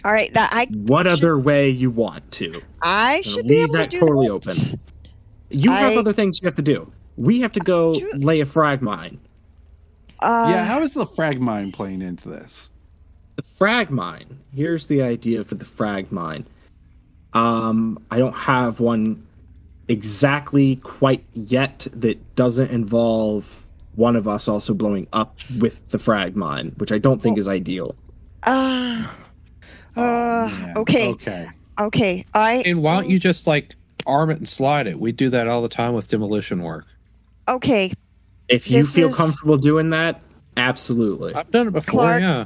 [0.03, 2.61] All right, that I what should- other way you want to.
[2.81, 4.33] I should be leave able to that do totally that.
[4.33, 4.79] open.
[5.49, 6.91] You have other things you have to do.
[7.15, 9.19] We have to go do- lay a frag mine.
[10.19, 12.71] Uh, yeah, how is the frag mine playing into this?
[13.37, 14.39] The frag mine.
[14.53, 16.45] Here's the idea for the frag mine.
[17.33, 19.25] Um, I don't have one
[19.87, 26.35] exactly quite yet that doesn't involve one of us also blowing up with the frag
[26.35, 27.95] mine, which I don't think is ideal.
[28.43, 29.07] Uh,
[29.95, 29.99] uh,
[30.51, 30.73] man.
[30.77, 31.47] okay, Okay.
[31.79, 32.25] okay.
[32.33, 34.99] I And why don't you just like arm it and slide it?
[34.99, 36.85] We do that all the time with demolition work.
[37.47, 37.91] okay.
[38.49, 40.21] If you This feel is- comfortable doing that,
[40.55, 41.35] absolutely.
[41.35, 41.99] I've done it before.
[42.01, 42.45] Clark- Yeah.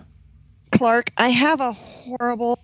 [0.82, 2.58] Clark, I have a horrible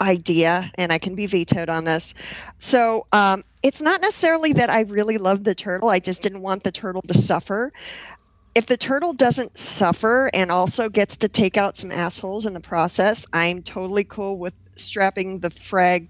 [0.00, 2.12] idea, and I can be vetoed on this.
[2.58, 5.90] So um, it's not necessarily that I really love the turtle.
[5.90, 7.72] I just didn't want the turtle to suffer.
[8.56, 12.58] If the turtle doesn't suffer and also gets to take out some assholes in the
[12.58, 16.08] process, I'm totally cool with strapping the frag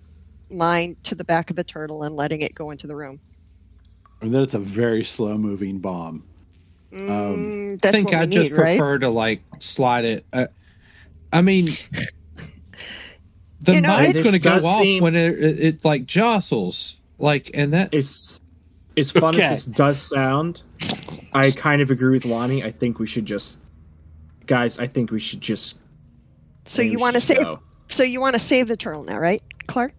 [0.50, 3.20] mine to the back of the turtle and letting it go into the room.
[4.22, 6.24] And then it's a very slow moving bomb.
[6.90, 8.78] Mm, I think what we I just need, right?
[8.78, 10.24] prefer to like slide it.
[10.32, 10.46] Uh,
[11.34, 11.76] I mean,
[13.60, 16.96] the You know, mine's going to go off seem- when it, it, it like jostles.
[17.18, 18.40] Like, and that is
[18.96, 19.44] As as fun Okay.
[19.44, 20.62] as this does sound,
[21.32, 22.64] I kind of agree with Lonnie.
[22.64, 23.58] I think we should just,
[24.46, 24.78] guys.
[24.78, 25.78] I think we should just.
[26.66, 27.38] So you want to save?
[27.38, 27.54] go.
[27.88, 29.92] So you want to save the turtle now, right, Clark?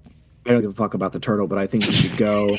[0.46, 2.56] I don't give a fuck about the turtle, but I think we should go.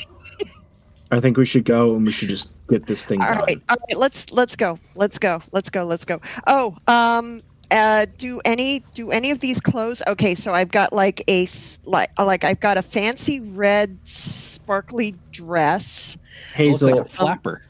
[1.11, 3.39] I think we should go and we should just get this thing All done.
[3.39, 3.97] right, all right.
[3.97, 4.79] Let's let's go.
[4.97, 5.41] Let's go.
[5.53, 5.85] Let's go.
[5.85, 6.21] Let's go.
[6.47, 10.03] Oh, um, uh, do any do any of these clothes?
[10.07, 11.49] Okay, so I've got like a
[11.85, 16.17] like like I've got a fancy red sparkly dress.
[16.55, 17.63] Hazel, like a flapper.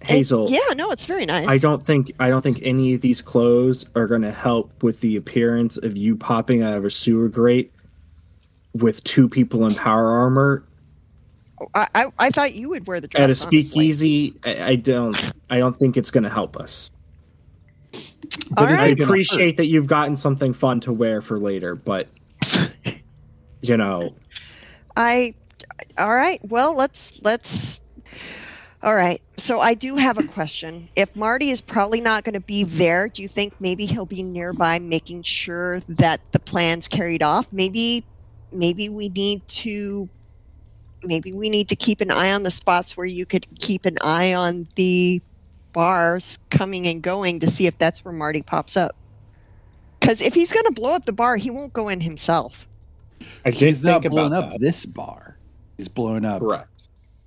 [0.00, 0.48] Hazel.
[0.48, 1.48] Yeah, no, it's very nice.
[1.48, 5.00] I don't think I don't think any of these clothes are going to help with
[5.00, 7.72] the appearance of you popping out of a sewer grate
[8.74, 10.62] with two people in power armor
[11.74, 14.34] I I, I thought you would wear the dress at a speakeasy.
[14.44, 15.16] I, I don't.
[15.50, 16.90] I don't think it's going to help us.
[18.56, 22.08] All But I appreciate that you've gotten something fun to wear for later, but
[23.60, 24.14] you know,
[24.96, 25.34] I
[25.96, 26.40] all right.
[26.42, 27.80] Well, let's let's
[28.82, 29.20] all right.
[29.38, 30.88] So I do have a question.
[30.94, 34.22] If Marty is probably not going to be there, do you think maybe he'll be
[34.22, 37.52] nearby making sure that the plan's carried off?
[37.52, 38.04] Maybe
[38.52, 40.08] maybe we need to
[41.02, 43.98] maybe we need to keep an eye on the spots where you could keep an
[44.00, 45.22] eye on the
[45.78, 48.96] bars coming and going to see if that's where Marty pops up.
[50.00, 52.66] Cuz if he's going to blow up the bar, he won't go in himself.
[53.44, 54.58] I did He's not blowing up that.
[54.60, 55.36] this bar.
[55.76, 56.40] He's blowing up.
[56.40, 56.68] Correct.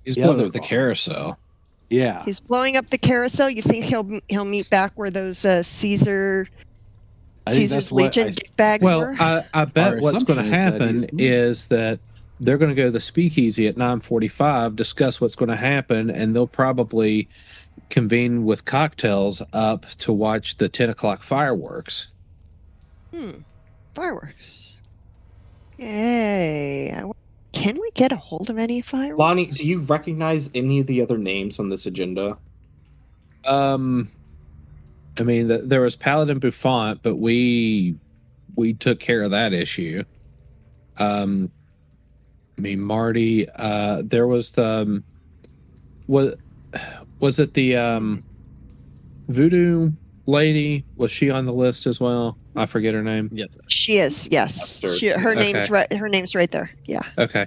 [0.04, 1.38] He's The blowing other up the carousel.
[1.88, 2.24] Yeah.
[2.26, 3.48] He's blowing up the carousel.
[3.48, 6.46] You think he'll he'll meet back where those uh, Caesar
[7.48, 9.16] Caesar's Legion I- bags Well, were?
[9.18, 12.00] I, I bet Our what's going to assumption is that happen he's- is that
[12.38, 16.34] they're going to go to the speakeasy at 9:45, discuss what's going to happen, and
[16.34, 17.28] they'll probably
[17.90, 22.08] convene with cocktails up to watch the 10 o'clock fireworks.
[23.12, 23.30] hmm,
[23.94, 24.80] fireworks.
[25.78, 27.02] Yay!
[27.52, 29.18] Can we get a hold of any fireworks?
[29.18, 32.38] Lonnie, do you recognize any of the other names on this agenda?
[33.46, 34.10] Um,
[35.18, 37.96] I mean, the, there was Paladin Buffont, but we
[38.54, 40.04] we took care of that issue.
[40.98, 41.50] Um,
[42.56, 43.48] I mean, Marty.
[43.48, 45.04] Uh, there was the um,
[46.06, 46.36] was
[47.22, 48.24] was it the um,
[49.28, 49.92] Voodoo
[50.26, 50.84] lady?
[50.96, 52.36] Was she on the list as well?
[52.56, 53.30] I forget her name.
[53.32, 53.56] Yes.
[53.68, 54.28] She is.
[54.30, 55.52] Yes, she, her Okay.
[55.52, 55.90] name's right.
[55.90, 56.70] Her name's right there.
[56.84, 57.02] Yeah.
[57.16, 57.46] Okay.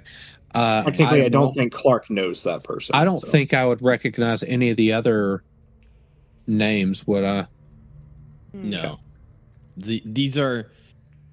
[0.54, 2.94] Uh, Technically, I, don't think Clark knows that person.
[2.94, 3.28] I don't so.
[3.28, 5.44] think I would recognize any of the other
[6.46, 7.06] names.
[7.06, 7.46] Would I?
[8.52, 8.70] Hmm.
[8.70, 8.98] No.
[9.76, 10.72] The, these are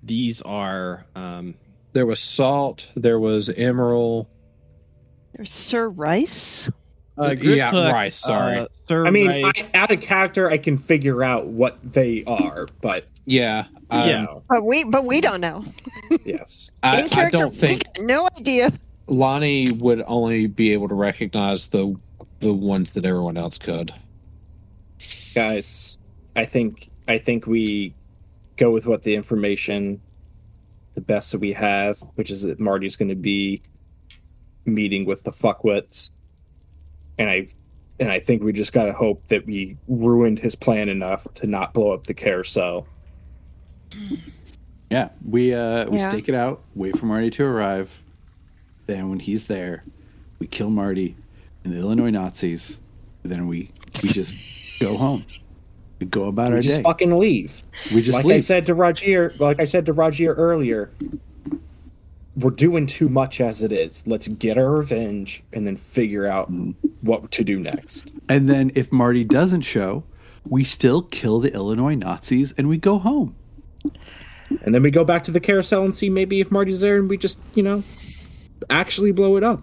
[0.03, 1.55] these are um
[1.93, 2.89] There was Salt.
[2.95, 4.27] There was Emerald.
[5.33, 6.69] There's Sir Rice.
[7.17, 8.15] Uh, yeah, Griphook, Rice.
[8.15, 8.57] Sorry.
[8.57, 9.53] uh, Sir I mean, Rice.
[9.73, 13.65] I, out of character, I can figure out what they are, but yeah.
[13.89, 14.25] Um, Yeah.
[14.49, 15.63] But we but we don't know.
[16.25, 16.71] yes.
[16.81, 18.71] I, I don't we think got no idea.
[19.07, 21.95] Lonnie would only be able to recognize the
[22.43, 23.93] the ones that everyone else could.
[25.33, 25.97] guys
[26.35, 27.93] i think i think we
[28.57, 29.99] go with what the information
[30.95, 33.61] the best that we have which is that marty's going to be
[34.65, 36.11] meeting with the fuckwits
[37.17, 37.45] and i
[37.99, 41.47] and i think we just got to hope that we ruined his plan enough to
[41.47, 42.87] not blow up the carousel
[44.89, 46.09] Yeah, we uh we Yeah.
[46.09, 48.01] stake it out, wait for Marty to arrive.
[48.85, 49.83] Then when he's there,
[50.39, 51.15] we kill Marty
[51.63, 52.79] and the Illinois Nazis.
[53.23, 53.71] Then we
[54.03, 54.35] we just
[54.79, 55.25] go home.
[55.99, 56.83] We go about we our just day.
[56.83, 60.89] fucking leave we just like i said to Roger, like i said to Roger earlier
[62.35, 66.51] we're doing too much as it is let's get our revenge and then figure out
[67.01, 70.03] what to do next and then if Marty doesn't show,
[70.47, 73.35] we still kill the Illinois Nazis and we go home.
[74.63, 77.09] And then we go back to the carousel and see maybe if Marty's there and
[77.09, 77.83] we just, you know,
[78.69, 79.61] actually blow it up.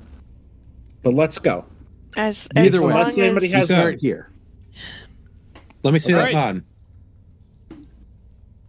[1.03, 1.65] But let's go.
[2.17, 4.31] As, Either as way, unless anybody has Start here.
[5.83, 6.35] Let me see All that right.
[6.35, 6.65] pond.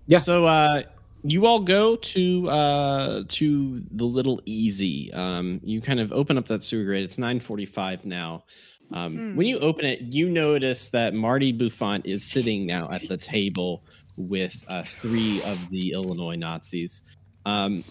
[0.05, 0.19] Yeah.
[0.19, 0.83] So uh
[1.23, 5.11] you all go to uh to the little easy.
[5.13, 7.03] Um you kind of open up that sewer grate.
[7.03, 8.43] It's 945 now.
[8.91, 9.35] Um Hmm.
[9.35, 13.85] when you open it, you notice that Marty Buffon is sitting now at the table
[14.17, 17.01] with uh three of the Illinois Nazis.
[17.45, 17.83] Um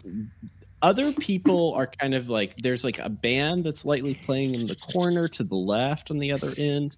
[0.82, 4.76] other people are kind of like there's like a band that's lightly playing in the
[4.76, 6.96] corner to the left on the other end.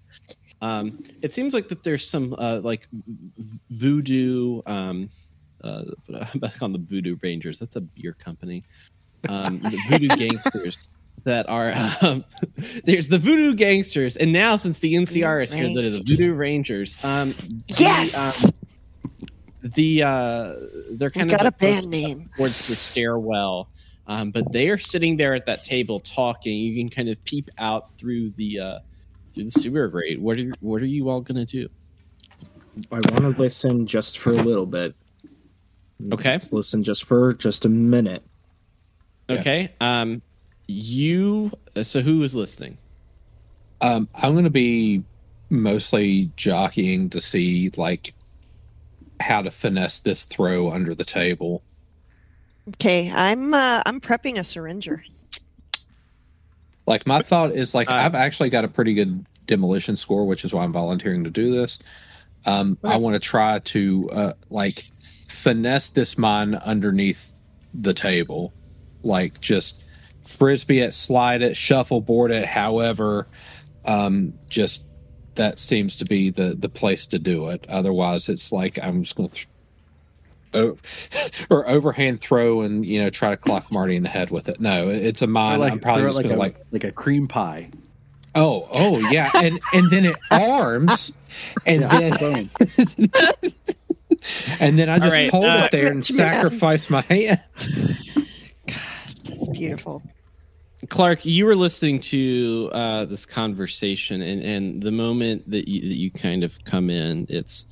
[0.61, 2.87] Um, it seems like that there's some uh, like
[3.69, 4.61] voodoo.
[4.65, 5.09] Um,
[5.63, 5.83] uh,
[6.35, 7.59] back on the Voodoo Rangers.
[7.59, 8.63] That's a beer company.
[9.29, 10.89] Um, the Voodoo Gangsters
[11.23, 12.25] that are um,
[12.83, 16.33] there's the Voodoo Gangsters, and now since the NCR is here, that are the Voodoo
[16.33, 16.97] Rangers.
[17.03, 17.33] Um,
[17.67, 18.13] the, Yes!
[18.43, 18.51] um,
[19.75, 20.55] the uh,
[20.91, 22.29] they're we kind got of a band name.
[22.35, 23.69] towards the stairwell.
[24.05, 26.57] Um, but they are sitting there at that table talking.
[26.57, 28.79] You can kind of peep out through the uh,
[29.33, 30.19] through the sewer grate.
[30.19, 31.69] What are what are you all gonna do?
[32.91, 34.93] I want to listen just for a little bit.
[36.11, 36.31] Okay.
[36.31, 38.23] Let's listen just for just a minute.
[39.29, 39.39] Yeah.
[39.39, 39.69] Okay.
[39.79, 40.21] Um,
[40.67, 41.51] you.
[41.75, 42.77] uh, So who is listening?
[43.81, 45.03] Um, I'm going to be
[45.49, 48.13] mostly jockeying to see like
[49.19, 51.61] how to finesse this throw under the table.
[52.69, 55.03] Okay, I'm uh, I'm prepping a syringer.
[56.85, 60.43] Like my thought is like Uh, I've actually got a pretty good demolition score, which
[60.45, 61.79] is why I'm volunteering to do this.
[62.45, 64.89] Um, I want to try to uh, like
[65.33, 67.33] finesse this mine underneath
[67.73, 68.53] the table,
[69.03, 69.81] like just
[70.25, 72.45] frisbee it, slide it, shuffleboard it.
[72.45, 73.27] However,
[73.85, 74.85] um, just
[75.35, 77.65] that seems to be the the place to do it.
[77.67, 79.35] Otherwise, it's like I'm just going to.
[79.35, 79.47] Th-
[80.53, 80.77] o-
[81.49, 84.59] or overhand throw and you know try to clock Marty in the head with it.
[84.61, 85.59] No, it's a mine.
[85.59, 87.69] like, I'm probably just like gonna a, like like a cream pie.
[88.35, 91.11] Oh, oh yeah, and and then it arms,
[91.65, 92.17] and Yeah.
[92.17, 93.11] then Boom.
[94.59, 96.33] and then I just right, hold uh, it there and Rich man.
[96.33, 97.41] sacrifice my hand.
[97.59, 97.97] God,
[99.25, 100.01] that's beautiful.
[100.89, 105.95] Clark, you were listening to uh, this conversation, and, and the moment that you, that
[105.95, 107.65] you kind of come in, it's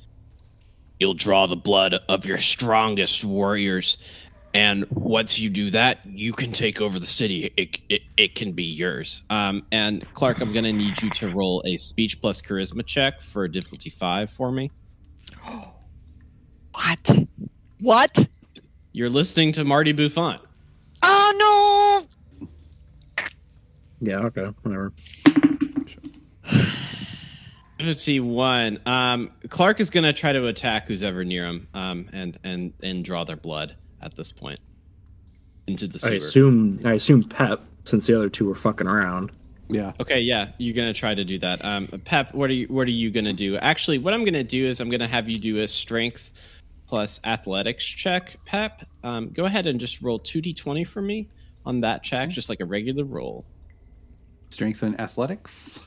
[0.98, 3.98] you'll draw the blood of your strongest warriors,
[4.54, 7.52] and once you do that, you can take over the city.
[7.56, 9.22] It it, it can be yours.
[9.28, 13.20] Um, and Clark, I'm going to need you to roll a speech plus charisma check
[13.20, 14.70] for difficulty five for me.
[16.74, 17.10] What?
[17.80, 18.28] What?
[18.92, 20.38] You're listening to Marty Buffon.
[21.02, 22.06] Oh
[22.38, 22.46] no!
[24.00, 24.92] Yeah, okay, whatever.
[27.78, 28.78] Difficulty one.
[28.86, 32.72] Um, Clark is going to try to attack who's ever near him, um, and and
[32.82, 34.60] and draw their blood at this point
[35.66, 36.16] into the I sewer.
[36.16, 39.32] assume I assume Pep, since the other two were fucking around.
[39.68, 39.92] Yeah.
[40.00, 41.64] Okay, yeah, you're gonna try to do that.
[41.64, 43.56] Um, Pep, what are you what are you gonna do?
[43.56, 46.32] Actually, what I'm gonna do is I'm gonna have you do a strength
[46.92, 48.36] plus athletics check.
[48.44, 51.26] Pep, um, go ahead and just roll two d20 for me
[51.64, 53.46] on that check, just like a regular roll.
[54.50, 55.80] Strength and athletics.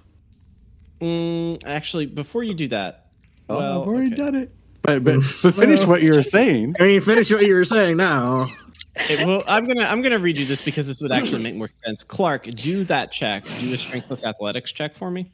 [1.01, 3.05] Mm, actually, before you do that,
[3.47, 4.15] Oh, Well, I've already okay.
[4.15, 4.51] done it.
[4.81, 6.75] But but, but finish what you were saying.
[6.79, 8.47] I mean, finish what you were saying now.
[9.07, 12.03] it will, I'm gonna I'm gonna redo this because this would actually make more sense.
[12.03, 13.43] Clark, do that check.
[13.59, 15.31] Do a strength plus athletics check for me.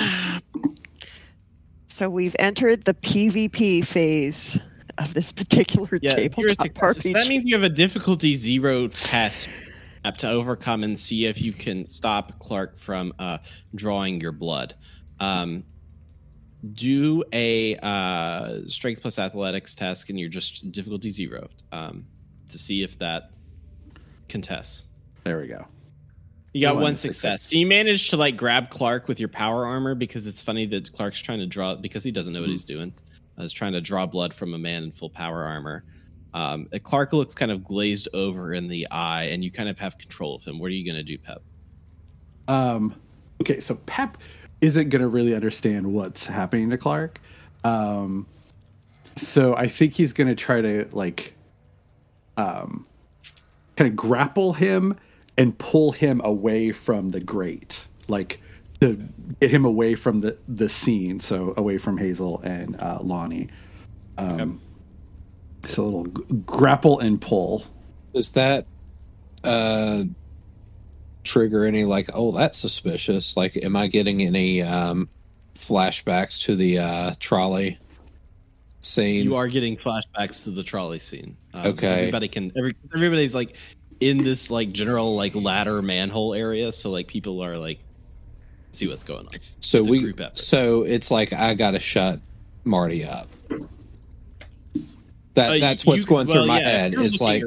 [0.00, 0.51] no!
[1.92, 4.58] So we've entered the PvP phase
[4.96, 7.02] of this particular Yeah, tabletop successes.
[7.02, 9.50] So that means you have a difficulty zero test
[10.02, 13.38] up to overcome and see if you can stop Clark from uh,
[13.74, 14.74] drawing your blood.
[15.20, 15.64] Um,
[16.72, 22.06] do a uh, strength plus athletics test, and you're just difficulty zero um,
[22.50, 23.30] to see if that
[24.30, 24.84] contests.
[25.24, 25.66] There we go.
[26.52, 27.40] You got One one success.
[27.40, 27.50] success.
[27.50, 30.92] So you managed to like grab Clark with your power armor because it's funny that
[30.92, 32.92] Clark's trying to draw because he doesn't know what he's doing.
[33.38, 35.84] I was trying to draw blood from a man in full power armor.
[36.34, 39.78] Um, uh, Clark looks kind of glazed over in the eye, and you kind of
[39.78, 40.58] have control of him.
[40.58, 41.42] What are you going to do, Pep?
[42.48, 42.94] Um,
[43.40, 44.18] okay, so Pep
[44.60, 47.20] isn't going to really understand what's happening to Clark.
[47.64, 48.26] Um,
[49.16, 51.34] so I think he's going to try to like,
[52.36, 52.86] um,
[53.76, 54.94] kind of grapple him
[55.38, 58.40] and pull him away from the grate, like
[58.80, 58.96] to
[59.40, 61.20] get him away from the the scene.
[61.20, 63.48] So away from Hazel and uh, Lonnie.
[64.18, 64.60] Um,
[65.66, 67.64] So a little g- grapple and pull.
[68.14, 68.66] Does that
[69.44, 70.04] uh
[71.24, 73.36] trigger any like oh that's suspicious?
[73.36, 75.08] Like am I getting any um
[75.54, 77.78] flashbacks to the uh trolley?
[78.84, 79.22] scene.
[79.24, 81.36] You are getting flashbacks to the trolley scene.
[81.54, 82.00] Um, Okay.
[82.00, 82.50] Everybody can.
[82.58, 83.54] Every, everybody's like
[84.02, 87.78] in this like general like ladder manhole area, so like people are like
[88.72, 89.32] see what's going on.
[89.60, 92.20] so it's we so it's like I gotta shut
[92.64, 93.28] Marty up.
[95.34, 96.94] That Uh, that's what's you- going well, through my yeah, head.
[96.94, 97.42] Is like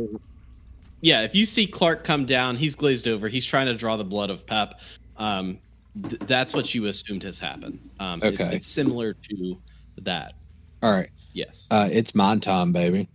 [1.01, 3.27] yeah, if you see Clark come down, he's glazed over.
[3.27, 4.79] He's trying to draw the blood of Pep.
[5.17, 5.59] Um,
[6.09, 7.77] th- that's what you assumed has happened.
[7.99, 8.55] Um, it's- Okay.
[8.55, 9.57] it's, similar to
[10.01, 10.33] that.
[10.81, 11.09] all right.
[11.33, 11.67] Yes.
[11.69, 13.07] Uh, it's time, baby.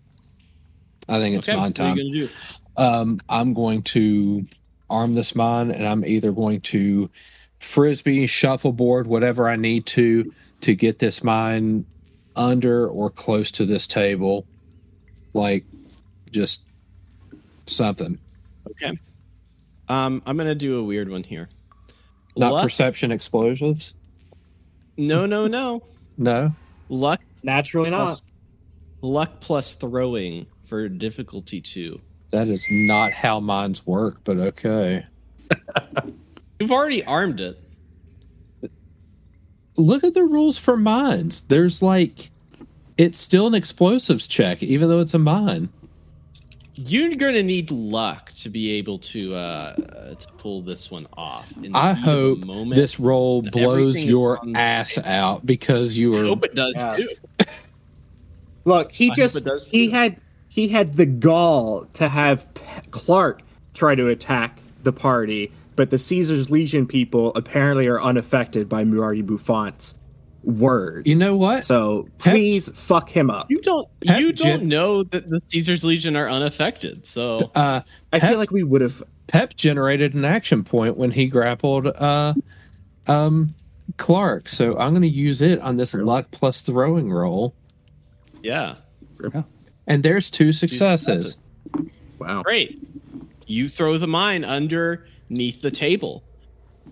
[1.08, 1.58] I think it's okay.
[1.58, 1.72] mine
[2.80, 3.08] What are time.
[3.08, 3.20] you gonna do?
[3.20, 4.46] Um, I'm going to
[4.88, 7.10] arm this mine, and I'm either going to
[7.58, 11.86] frisbee, shuffleboard, whatever I need to to get this mine
[12.36, 14.46] under or close to this table,
[15.32, 15.64] like
[16.30, 16.64] just
[17.66, 18.18] something.
[18.70, 18.98] Okay.
[19.88, 21.48] Um, I'm gonna do a weird one here.
[22.36, 22.62] Not Luck?
[22.62, 23.94] perception explosives.
[24.96, 25.82] no, no, no.
[26.16, 26.54] No.
[26.88, 28.20] Luck Naturally not.
[29.00, 32.00] luck plus throwing for difficulty two.
[32.30, 35.04] That is not how mines work, but okay.
[36.60, 37.58] You've already armed it.
[39.76, 41.42] Look at the rules for mines.
[41.42, 42.30] There's like,
[42.98, 45.70] it's still an explosives check, even though it's a mine.
[46.74, 51.46] You're gonna need luck to be able to uh, uh to pull this one off.
[51.62, 52.74] In I hope moment.
[52.74, 56.96] this roll blows your ass table- out because you I hope it does Yeah.
[56.96, 57.08] too.
[58.64, 59.92] Look, he I just does he too.
[59.92, 60.20] had
[60.50, 63.40] he had the gall to have P- Clark
[63.72, 69.22] try to attack the party, but the Caesar's Legion people apparently are unaffected by Marty
[69.22, 69.94] Buffon's
[70.42, 71.06] words.
[71.06, 71.64] You know what?
[71.64, 73.46] so Pep- please fuck him up.
[73.50, 73.88] You don't.
[74.04, 77.06] Pep you don't gen- know that the Caesar's Legion are unaffected.
[77.06, 77.80] So Uh,
[78.12, 79.02] I Pep- feel like we would have.
[79.28, 82.34] Pep generated an action point when he grappled uh,
[83.06, 83.54] um,
[83.96, 87.54] Clark, so I'm going to use it on this luck plus throwing roll.
[88.42, 88.74] yeah,
[89.90, 91.38] And there's two Two successes.
[92.20, 92.42] Wow.
[92.44, 92.78] Great.
[93.46, 96.22] You throw the mine underneath the table.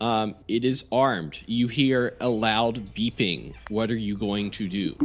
[0.01, 1.39] Um, it is armed.
[1.47, 3.55] You hear a loud beeping.
[3.71, 4.97] What are you going to do?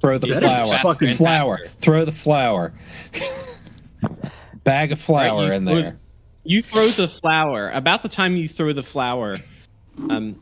[0.00, 0.66] Throw the flower.
[0.66, 0.78] flour.
[0.82, 1.58] fucking flour.
[1.78, 2.74] Throw the flour.
[4.64, 5.98] Bag of flour Right, in throw- there.
[6.44, 7.70] You throw the flour.
[7.70, 9.36] About the time you throw the flour,
[10.10, 10.38] um,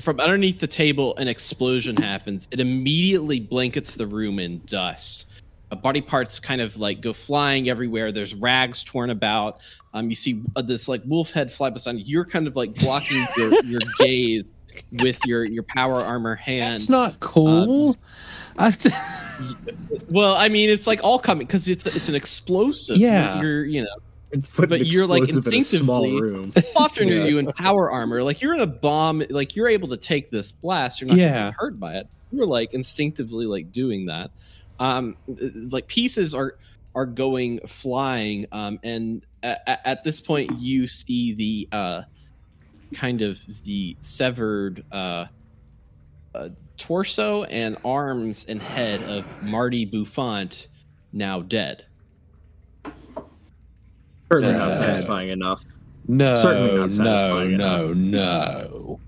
[0.00, 2.48] from underneath the table, an explosion happens.
[2.50, 5.26] It immediately blankets the room in dust.
[5.70, 8.12] Uh, body parts kind of like go flying everywhere.
[8.12, 9.60] There's rags torn about.
[9.94, 12.04] Um, you see uh, this like wolf head fly beside you.
[12.04, 14.54] You're kind of like blocking your, your gaze
[14.92, 16.74] with your your power armor hand.
[16.74, 17.96] That's not cool.
[18.58, 18.74] I-
[20.10, 22.96] well, I mean, it's like all coming because it's it's an explosive.
[22.96, 23.40] Yeah.
[23.40, 23.96] you're you know
[24.56, 26.52] But an you're, like, explosive in instinctively- room.
[26.76, 27.24] often Yeah.
[27.24, 28.22] you in power armor.
[28.22, 31.00] Like you're in a bomb, like you're able to take this blast.
[31.00, 31.32] You're not Yeah.
[31.38, 32.08] gonna be hurt by it.
[32.32, 34.30] You're like instinctively like doing that.
[34.80, 35.16] Um,
[35.70, 36.56] like pieces are
[36.94, 38.46] are going flying.
[38.52, 42.02] Um, and at, at this point you see the uh
[42.94, 45.26] kind of the severed uh,
[46.34, 50.48] uh torso and arms and head of Marty Buffon
[51.12, 51.84] now dead.
[54.32, 55.64] Certainly not satisfying enough.
[56.08, 59.00] no, Certainly not no, satisfying no, no.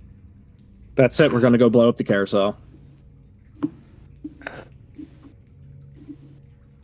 [0.97, 1.33] That's it.
[1.33, 2.57] We're going to go blow up the carousel.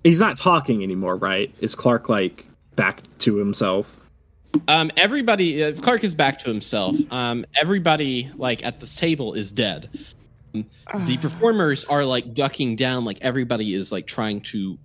[0.02, 1.54] He's not talking anymore, right?
[1.60, 4.00] Is Clark like back to himself?
[4.66, 6.96] Um, everybody, uh, Clark is back to himself.
[7.12, 9.90] Um, everybody, like at the table, is dead.
[10.52, 14.78] The performers are like ducking down, like everybody is like trying to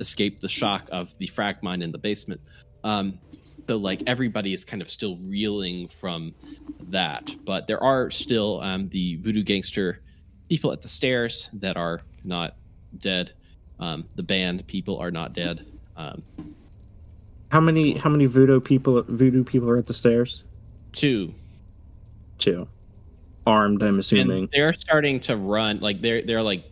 [0.00, 2.40] escape the shock of the frag mine in the basement.
[2.84, 3.18] Um,
[3.68, 6.34] so like everybody is kind of still reeling from
[6.88, 10.00] that, but there are still um, the voodoo gangster
[10.48, 12.56] people at the stairs that are not
[12.98, 13.32] dead.
[13.78, 15.64] Um, the band people are not dead.
[15.96, 16.22] Um,
[17.50, 20.44] How many how many voodoo people voodoo people are at the stairs?
[20.92, 21.32] two
[22.38, 22.66] Two.
[23.46, 24.38] Armed, I'm assuming.
[24.44, 26.64] and they're starting to run like they're they're like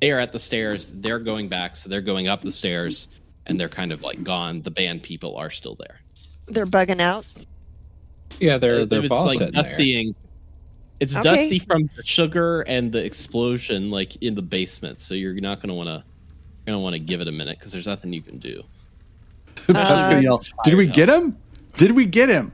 [0.00, 3.08] they are at the stairs they're going back so they're going up the stairs
[3.46, 6.00] and they're kind of like gone the band people are still there
[6.46, 7.24] They're bugging out.
[8.40, 9.52] Yeah, they're they're it's boss like sitting
[10.14, 10.14] there.
[11.00, 11.22] it's Okay.
[11.22, 15.68] dusty from the sugar and the explosion like in the basement so you're not going
[15.68, 16.02] to want to
[16.66, 18.62] you're going to want to give it a minute because there's nothing you can do
[19.66, 20.42] That's gonna yell.
[20.64, 21.36] Did we get him?
[21.76, 22.52] Did we get him?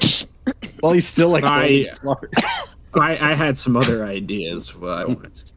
[0.82, 1.44] Well, he's still like.
[1.44, 1.86] I-
[2.94, 5.52] I, I had some other ideas what I wanted to do.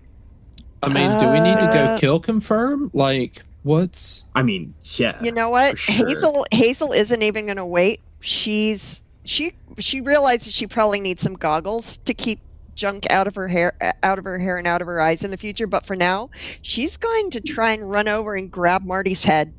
[0.83, 2.89] I mean, do we need to go Uh, kill confirm?
[2.93, 5.21] Like, what's I mean, yeah.
[5.21, 5.77] You know what?
[5.77, 6.07] sure.
[6.07, 7.99] Hazel Hazel isn't even going to wait.
[8.21, 12.39] She's she she realizes she probably needs some goggles to keep
[12.75, 15.31] junk out of her hair, out of her hair, and out of her eyes in
[15.31, 15.67] the future.
[15.67, 16.29] But for now,
[16.61, 19.53] she's going to try and run over and grab Marty's head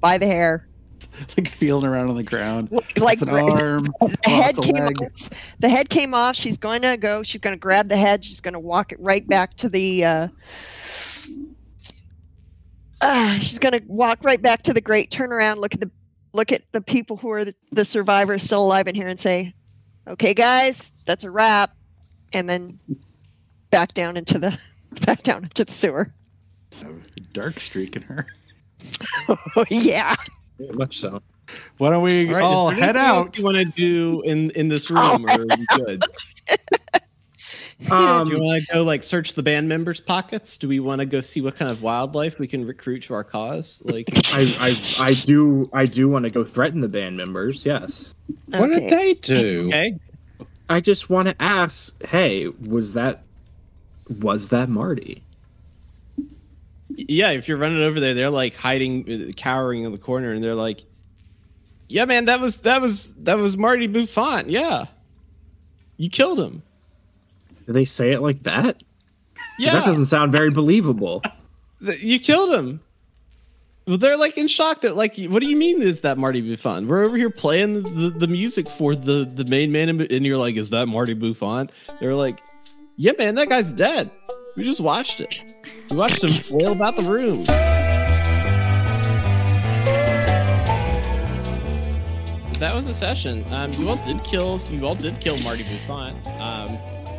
[0.00, 0.66] by the hair.
[1.36, 2.70] like feeling around on the ground.
[2.96, 5.02] Like It's an arm, the head came leg.
[5.02, 5.30] off.
[5.60, 6.34] The head came off.
[6.34, 7.22] She's going to go.
[7.22, 8.24] She's going to grab the head.
[8.24, 10.04] She's going to walk it right back to the.
[10.04, 10.28] Uh,
[13.04, 15.10] ah, she's going to walk right back to the grate.
[15.10, 15.60] Turn around.
[15.60, 15.90] Look at the
[16.32, 19.54] look at the people who are the, the survivors still alive in here, and say,
[20.08, 21.76] "Okay, guys, that's a wrap."
[22.32, 22.80] And then
[23.70, 24.58] back down into the
[25.06, 26.12] back down into the sewer.
[27.32, 28.26] dark streak in her.
[29.28, 30.16] Oh yeah.
[30.58, 31.22] Yeah, much so.
[31.78, 33.38] Why don't we All right, all is there head anything else out?
[33.38, 36.02] You want to do in in this room, or are we good?
[37.90, 40.56] Um, do you want to go like search the band members' pockets?
[40.56, 43.24] Do we want to go see what kind of wildlife we can recruit to our
[43.24, 43.82] cause?
[43.84, 47.66] Like, I, I, I do, I do want to go threaten the band members.
[47.66, 48.14] Yes.
[48.46, 49.68] What did they do?
[49.68, 49.98] okay,
[50.68, 52.00] I just want to ask.
[52.02, 53.22] Hey, was that,
[54.20, 55.22] was that Marty?
[56.96, 57.30] yeah.
[57.30, 60.54] If you're running over there, they're like hiding, uh, cowering in the corner, and they're
[60.54, 60.84] like,
[61.88, 64.48] "Yeah, man, that was that was that was Marty Buffon.
[64.48, 64.86] Yeah,
[65.96, 66.62] you killed him.
[67.66, 68.82] Do they say it like that?
[69.58, 71.22] Yeah, That doesn't sound very believable.
[71.80, 72.80] you killed him."
[73.86, 74.80] Well, they're like in shock.
[74.80, 76.88] That like, what do you mean is that Marty Buffon?
[76.88, 80.38] We're over here playing the, the, music for the the main man, and and you're
[80.38, 81.68] like, is that Marty Buffon?
[82.00, 82.40] They're like,
[82.96, 84.10] yeah, man, that guy's dead.
[84.56, 85.42] We just watched it.
[85.90, 87.44] We watched him flail about the room.
[92.58, 93.44] That was a session.
[93.52, 94.60] Um, you all did kill.
[94.70, 96.16] You all did kill Marty Buffon.
[96.40, 96.78] Um,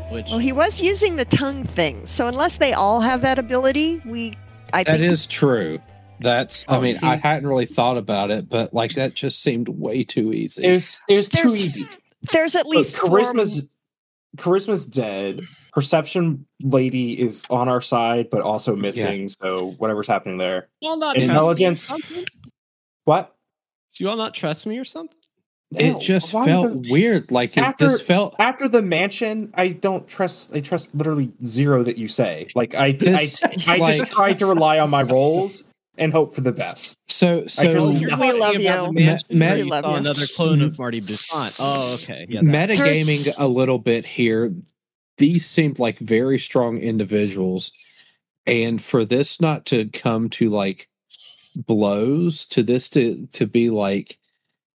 [0.10, 4.02] which Well, he was using the tongue thing, so unless they all have that ability,
[4.06, 4.34] we.
[4.74, 5.80] I That think is true.
[6.20, 6.66] That's.
[6.68, 10.04] I Oh, mean, I hadn't really thought about it, but like that just seemed way
[10.04, 10.64] too easy.
[10.66, 11.88] It was it was too easy.
[12.32, 13.66] there's at Look, least four- charisma's
[14.38, 15.42] charisma's dead.
[15.74, 19.28] Perception lady is on our side, but also missing.
[19.28, 20.70] So whatever's happening there.
[20.80, 21.86] you all not Intelligence.
[21.88, 22.26] trust me or something?
[23.04, 23.36] What?
[23.98, 25.18] Do you all not trust me or something?
[25.72, 27.32] It just felt would- weird.
[27.32, 28.36] Like it just felt.
[28.40, 29.52] after the mansion.
[29.56, 30.54] I don't trust.
[30.54, 32.48] I trust literally zero that you say.
[32.56, 35.64] Like I, I, This, I like- just tried to rely on my rolls
[35.98, 36.98] and hope for the best.
[37.08, 37.70] So so We
[38.32, 38.68] love you.
[38.68, 39.92] Ma- ma- you love you.
[39.92, 41.54] another clone of Marty Buffon.
[41.60, 42.26] Oh, okay.
[42.30, 44.54] Yeah, that- metagaming a little bit here.
[45.18, 47.72] These seemed like very strong individuals,
[48.46, 50.90] and for this not to come to like
[51.56, 54.18] blows, to this to to be like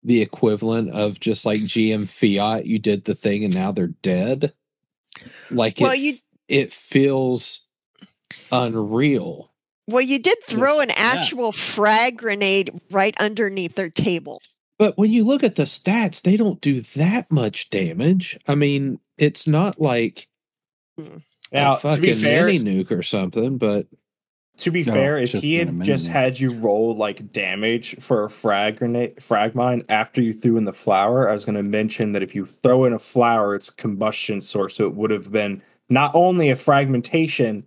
[0.07, 4.53] the equivalent of just like GM Fiat, you did the thing and now they're dead.
[5.51, 7.67] Like Well, it, you- it feels
[8.51, 9.51] unreal.
[9.89, 10.95] Well, you did throw an yeah.
[10.97, 14.41] actual frag grenade right underneath their table.
[14.79, 18.39] But when you look at the stats, they don't do that much damage.
[18.47, 20.27] I mean, it's not like
[20.97, 21.17] hmm.
[21.51, 23.87] Now, a to be fucking fair, mini nuke or something, but
[24.57, 28.29] To be No, fair, if he had just had you roll like damage for a
[28.29, 32.13] frag grenade, frag mine after you threw in the flour, I was going to mention
[32.13, 35.31] that if you throw in a flour, it's a combustion source, so it would have
[35.31, 37.65] been not only a fragmentation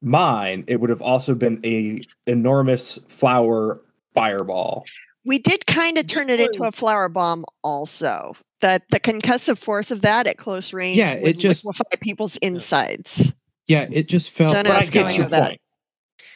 [0.00, 3.80] mine, it would have also been a enormous flour
[4.14, 4.84] fireball.
[5.24, 8.36] We did kind of turn it into a was- flour bomb, also.
[8.60, 12.36] That the concussive force of that at close range Yeah, it would just- liquefy people's
[12.36, 13.32] insides.
[13.66, 15.32] yeah, it just felt Don't But know I like what's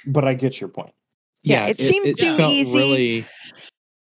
[0.07, 0.93] But I get your point.
[1.43, 2.73] Yeah, it seemed it too felt easy.
[2.73, 3.27] Really,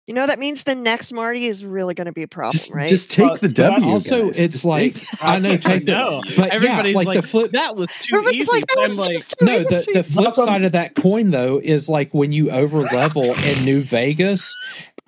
[0.08, 2.72] You know, that means the next Marty is really going to be a problem, Just,
[2.72, 2.88] right?
[2.88, 3.92] just take But- the but W.
[3.92, 4.38] also, guys.
[4.40, 6.22] it's Just like take- I know take the know.
[6.36, 7.52] but Everybody's yeah, like, like, the flip.
[7.52, 8.50] that was too easy.
[8.50, 10.44] like, that I'm was like, No, the, the flip Welcome.
[10.44, 14.54] side of that coin though is like when you over level in New Vegas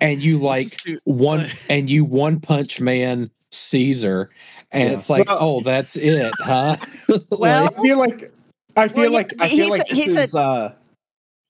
[0.01, 4.29] and you like too- one and you one punch man Caesar
[4.71, 4.95] and Yeah.
[4.97, 6.75] it's like Well- oh that's it huh
[7.31, 8.31] Well, I feel like
[8.77, 10.78] I feel Well, like yeah, I feel he's like this he's a- is uh He's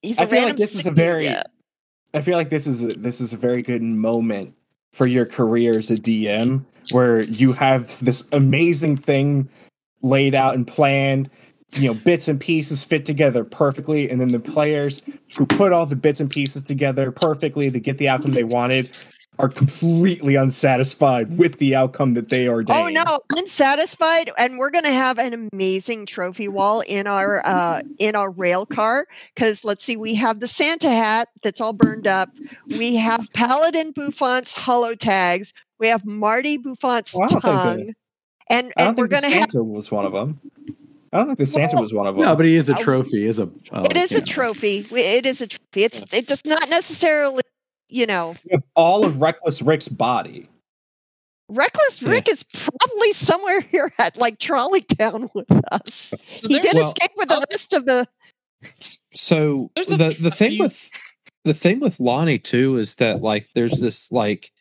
[0.04, 1.28] I feel like this is a very.
[2.14, 4.56] I feel like this is a, this is a very good moment
[4.94, 9.48] for your career as a DM where you have this amazing thing
[10.02, 11.30] laid out and planned,
[11.74, 15.04] you know, bits and pieces fit together perfectly and then the players
[15.38, 18.98] who put all the bits and pieces together perfectly to get the outcome they wanted
[19.40, 22.98] are completely unsatisfied with the outcome that they are ordained.
[22.98, 28.16] Oh no, unsatisfied, and we're gonna have an amazing trophy wall in our uh, in
[28.16, 29.08] our rail car.
[29.34, 32.30] Because let's see, we have the Santa hat that's all burned up.
[32.78, 35.54] We have Paladin Buffon's holotags.
[35.80, 37.96] We have Marty Buffon's Well, I don't think tongue, that-
[38.50, 39.50] and I don't and we're gonna have.
[39.52, 40.40] Santa was one of them.
[41.14, 42.26] I don't think the Santa Well, was one of them.
[42.26, 43.26] no, but he is a trophy.
[43.26, 43.50] Is a.
[43.72, 44.86] oh, It is a trophy.
[44.92, 45.84] It is a trophy.
[45.86, 47.42] It's it does not necessarily,
[47.90, 48.36] you know.
[48.46, 50.48] We have all of Reckless Rick's body.
[51.50, 52.10] Reckless Yeah.
[52.12, 56.12] Rick is probably somewhere here at like Trolley Town with us.
[56.12, 58.08] So He did Well, escape with the uh, rest of the.
[59.16, 60.90] So There's a- the the a thing few- with
[61.46, 64.52] the thing with Lonnie too is that like there's this like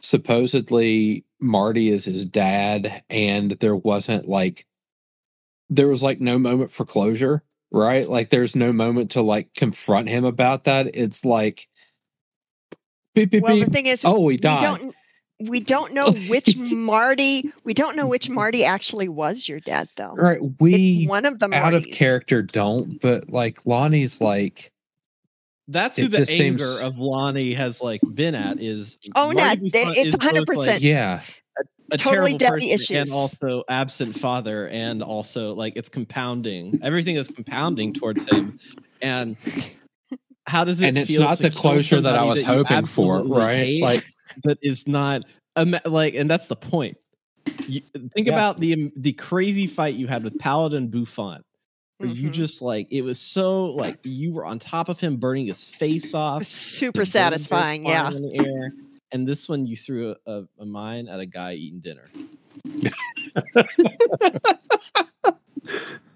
[0.00, 4.66] supposedly Marty is his dad and there wasn't like
[5.68, 8.08] there was like no moment for closure, right?
[8.08, 10.88] Like there's no moment to like confront him about that.
[10.94, 11.68] It's like
[13.14, 13.64] beep beep Well, beep.
[13.66, 14.94] the thing is, oh, he we don't
[15.48, 20.14] we don't know which Marty we don't know which Marty actually was your dad though.
[20.14, 20.38] Right.
[20.42, 24.70] It's We one of the out of character don't, but like Lonnie's like
[25.68, 26.26] That's who the anger
[26.64, 30.56] seems- of Lonnie has like been at is Oh, no, Marty they- Buffon it's 100%.
[30.56, 31.22] like, yeah.
[31.92, 33.12] a totally terrible daddy person and issues.
[33.12, 38.58] also absent father and also like it's compounding everything is compounding towards him
[39.02, 39.36] and
[40.50, 42.84] how does it And it's feel not to the closure that I was you hoping
[42.84, 43.56] for, right?
[43.56, 44.04] hate Like
[44.44, 45.22] that is not
[45.56, 46.96] ima- like and that's the point
[47.66, 47.80] you,
[48.14, 48.34] think Yeah.
[48.34, 51.42] about the um, the crazy fight you had with paladin buffon
[51.98, 52.32] where you mm-hmm.
[52.32, 56.14] just like it was so like you were on top of him burning his face
[56.14, 57.86] off super satisfying.
[57.86, 58.10] Yeah.
[58.10, 58.72] in the air.
[59.12, 62.08] And this one, you threw a, a, a mine at a guy eating dinner.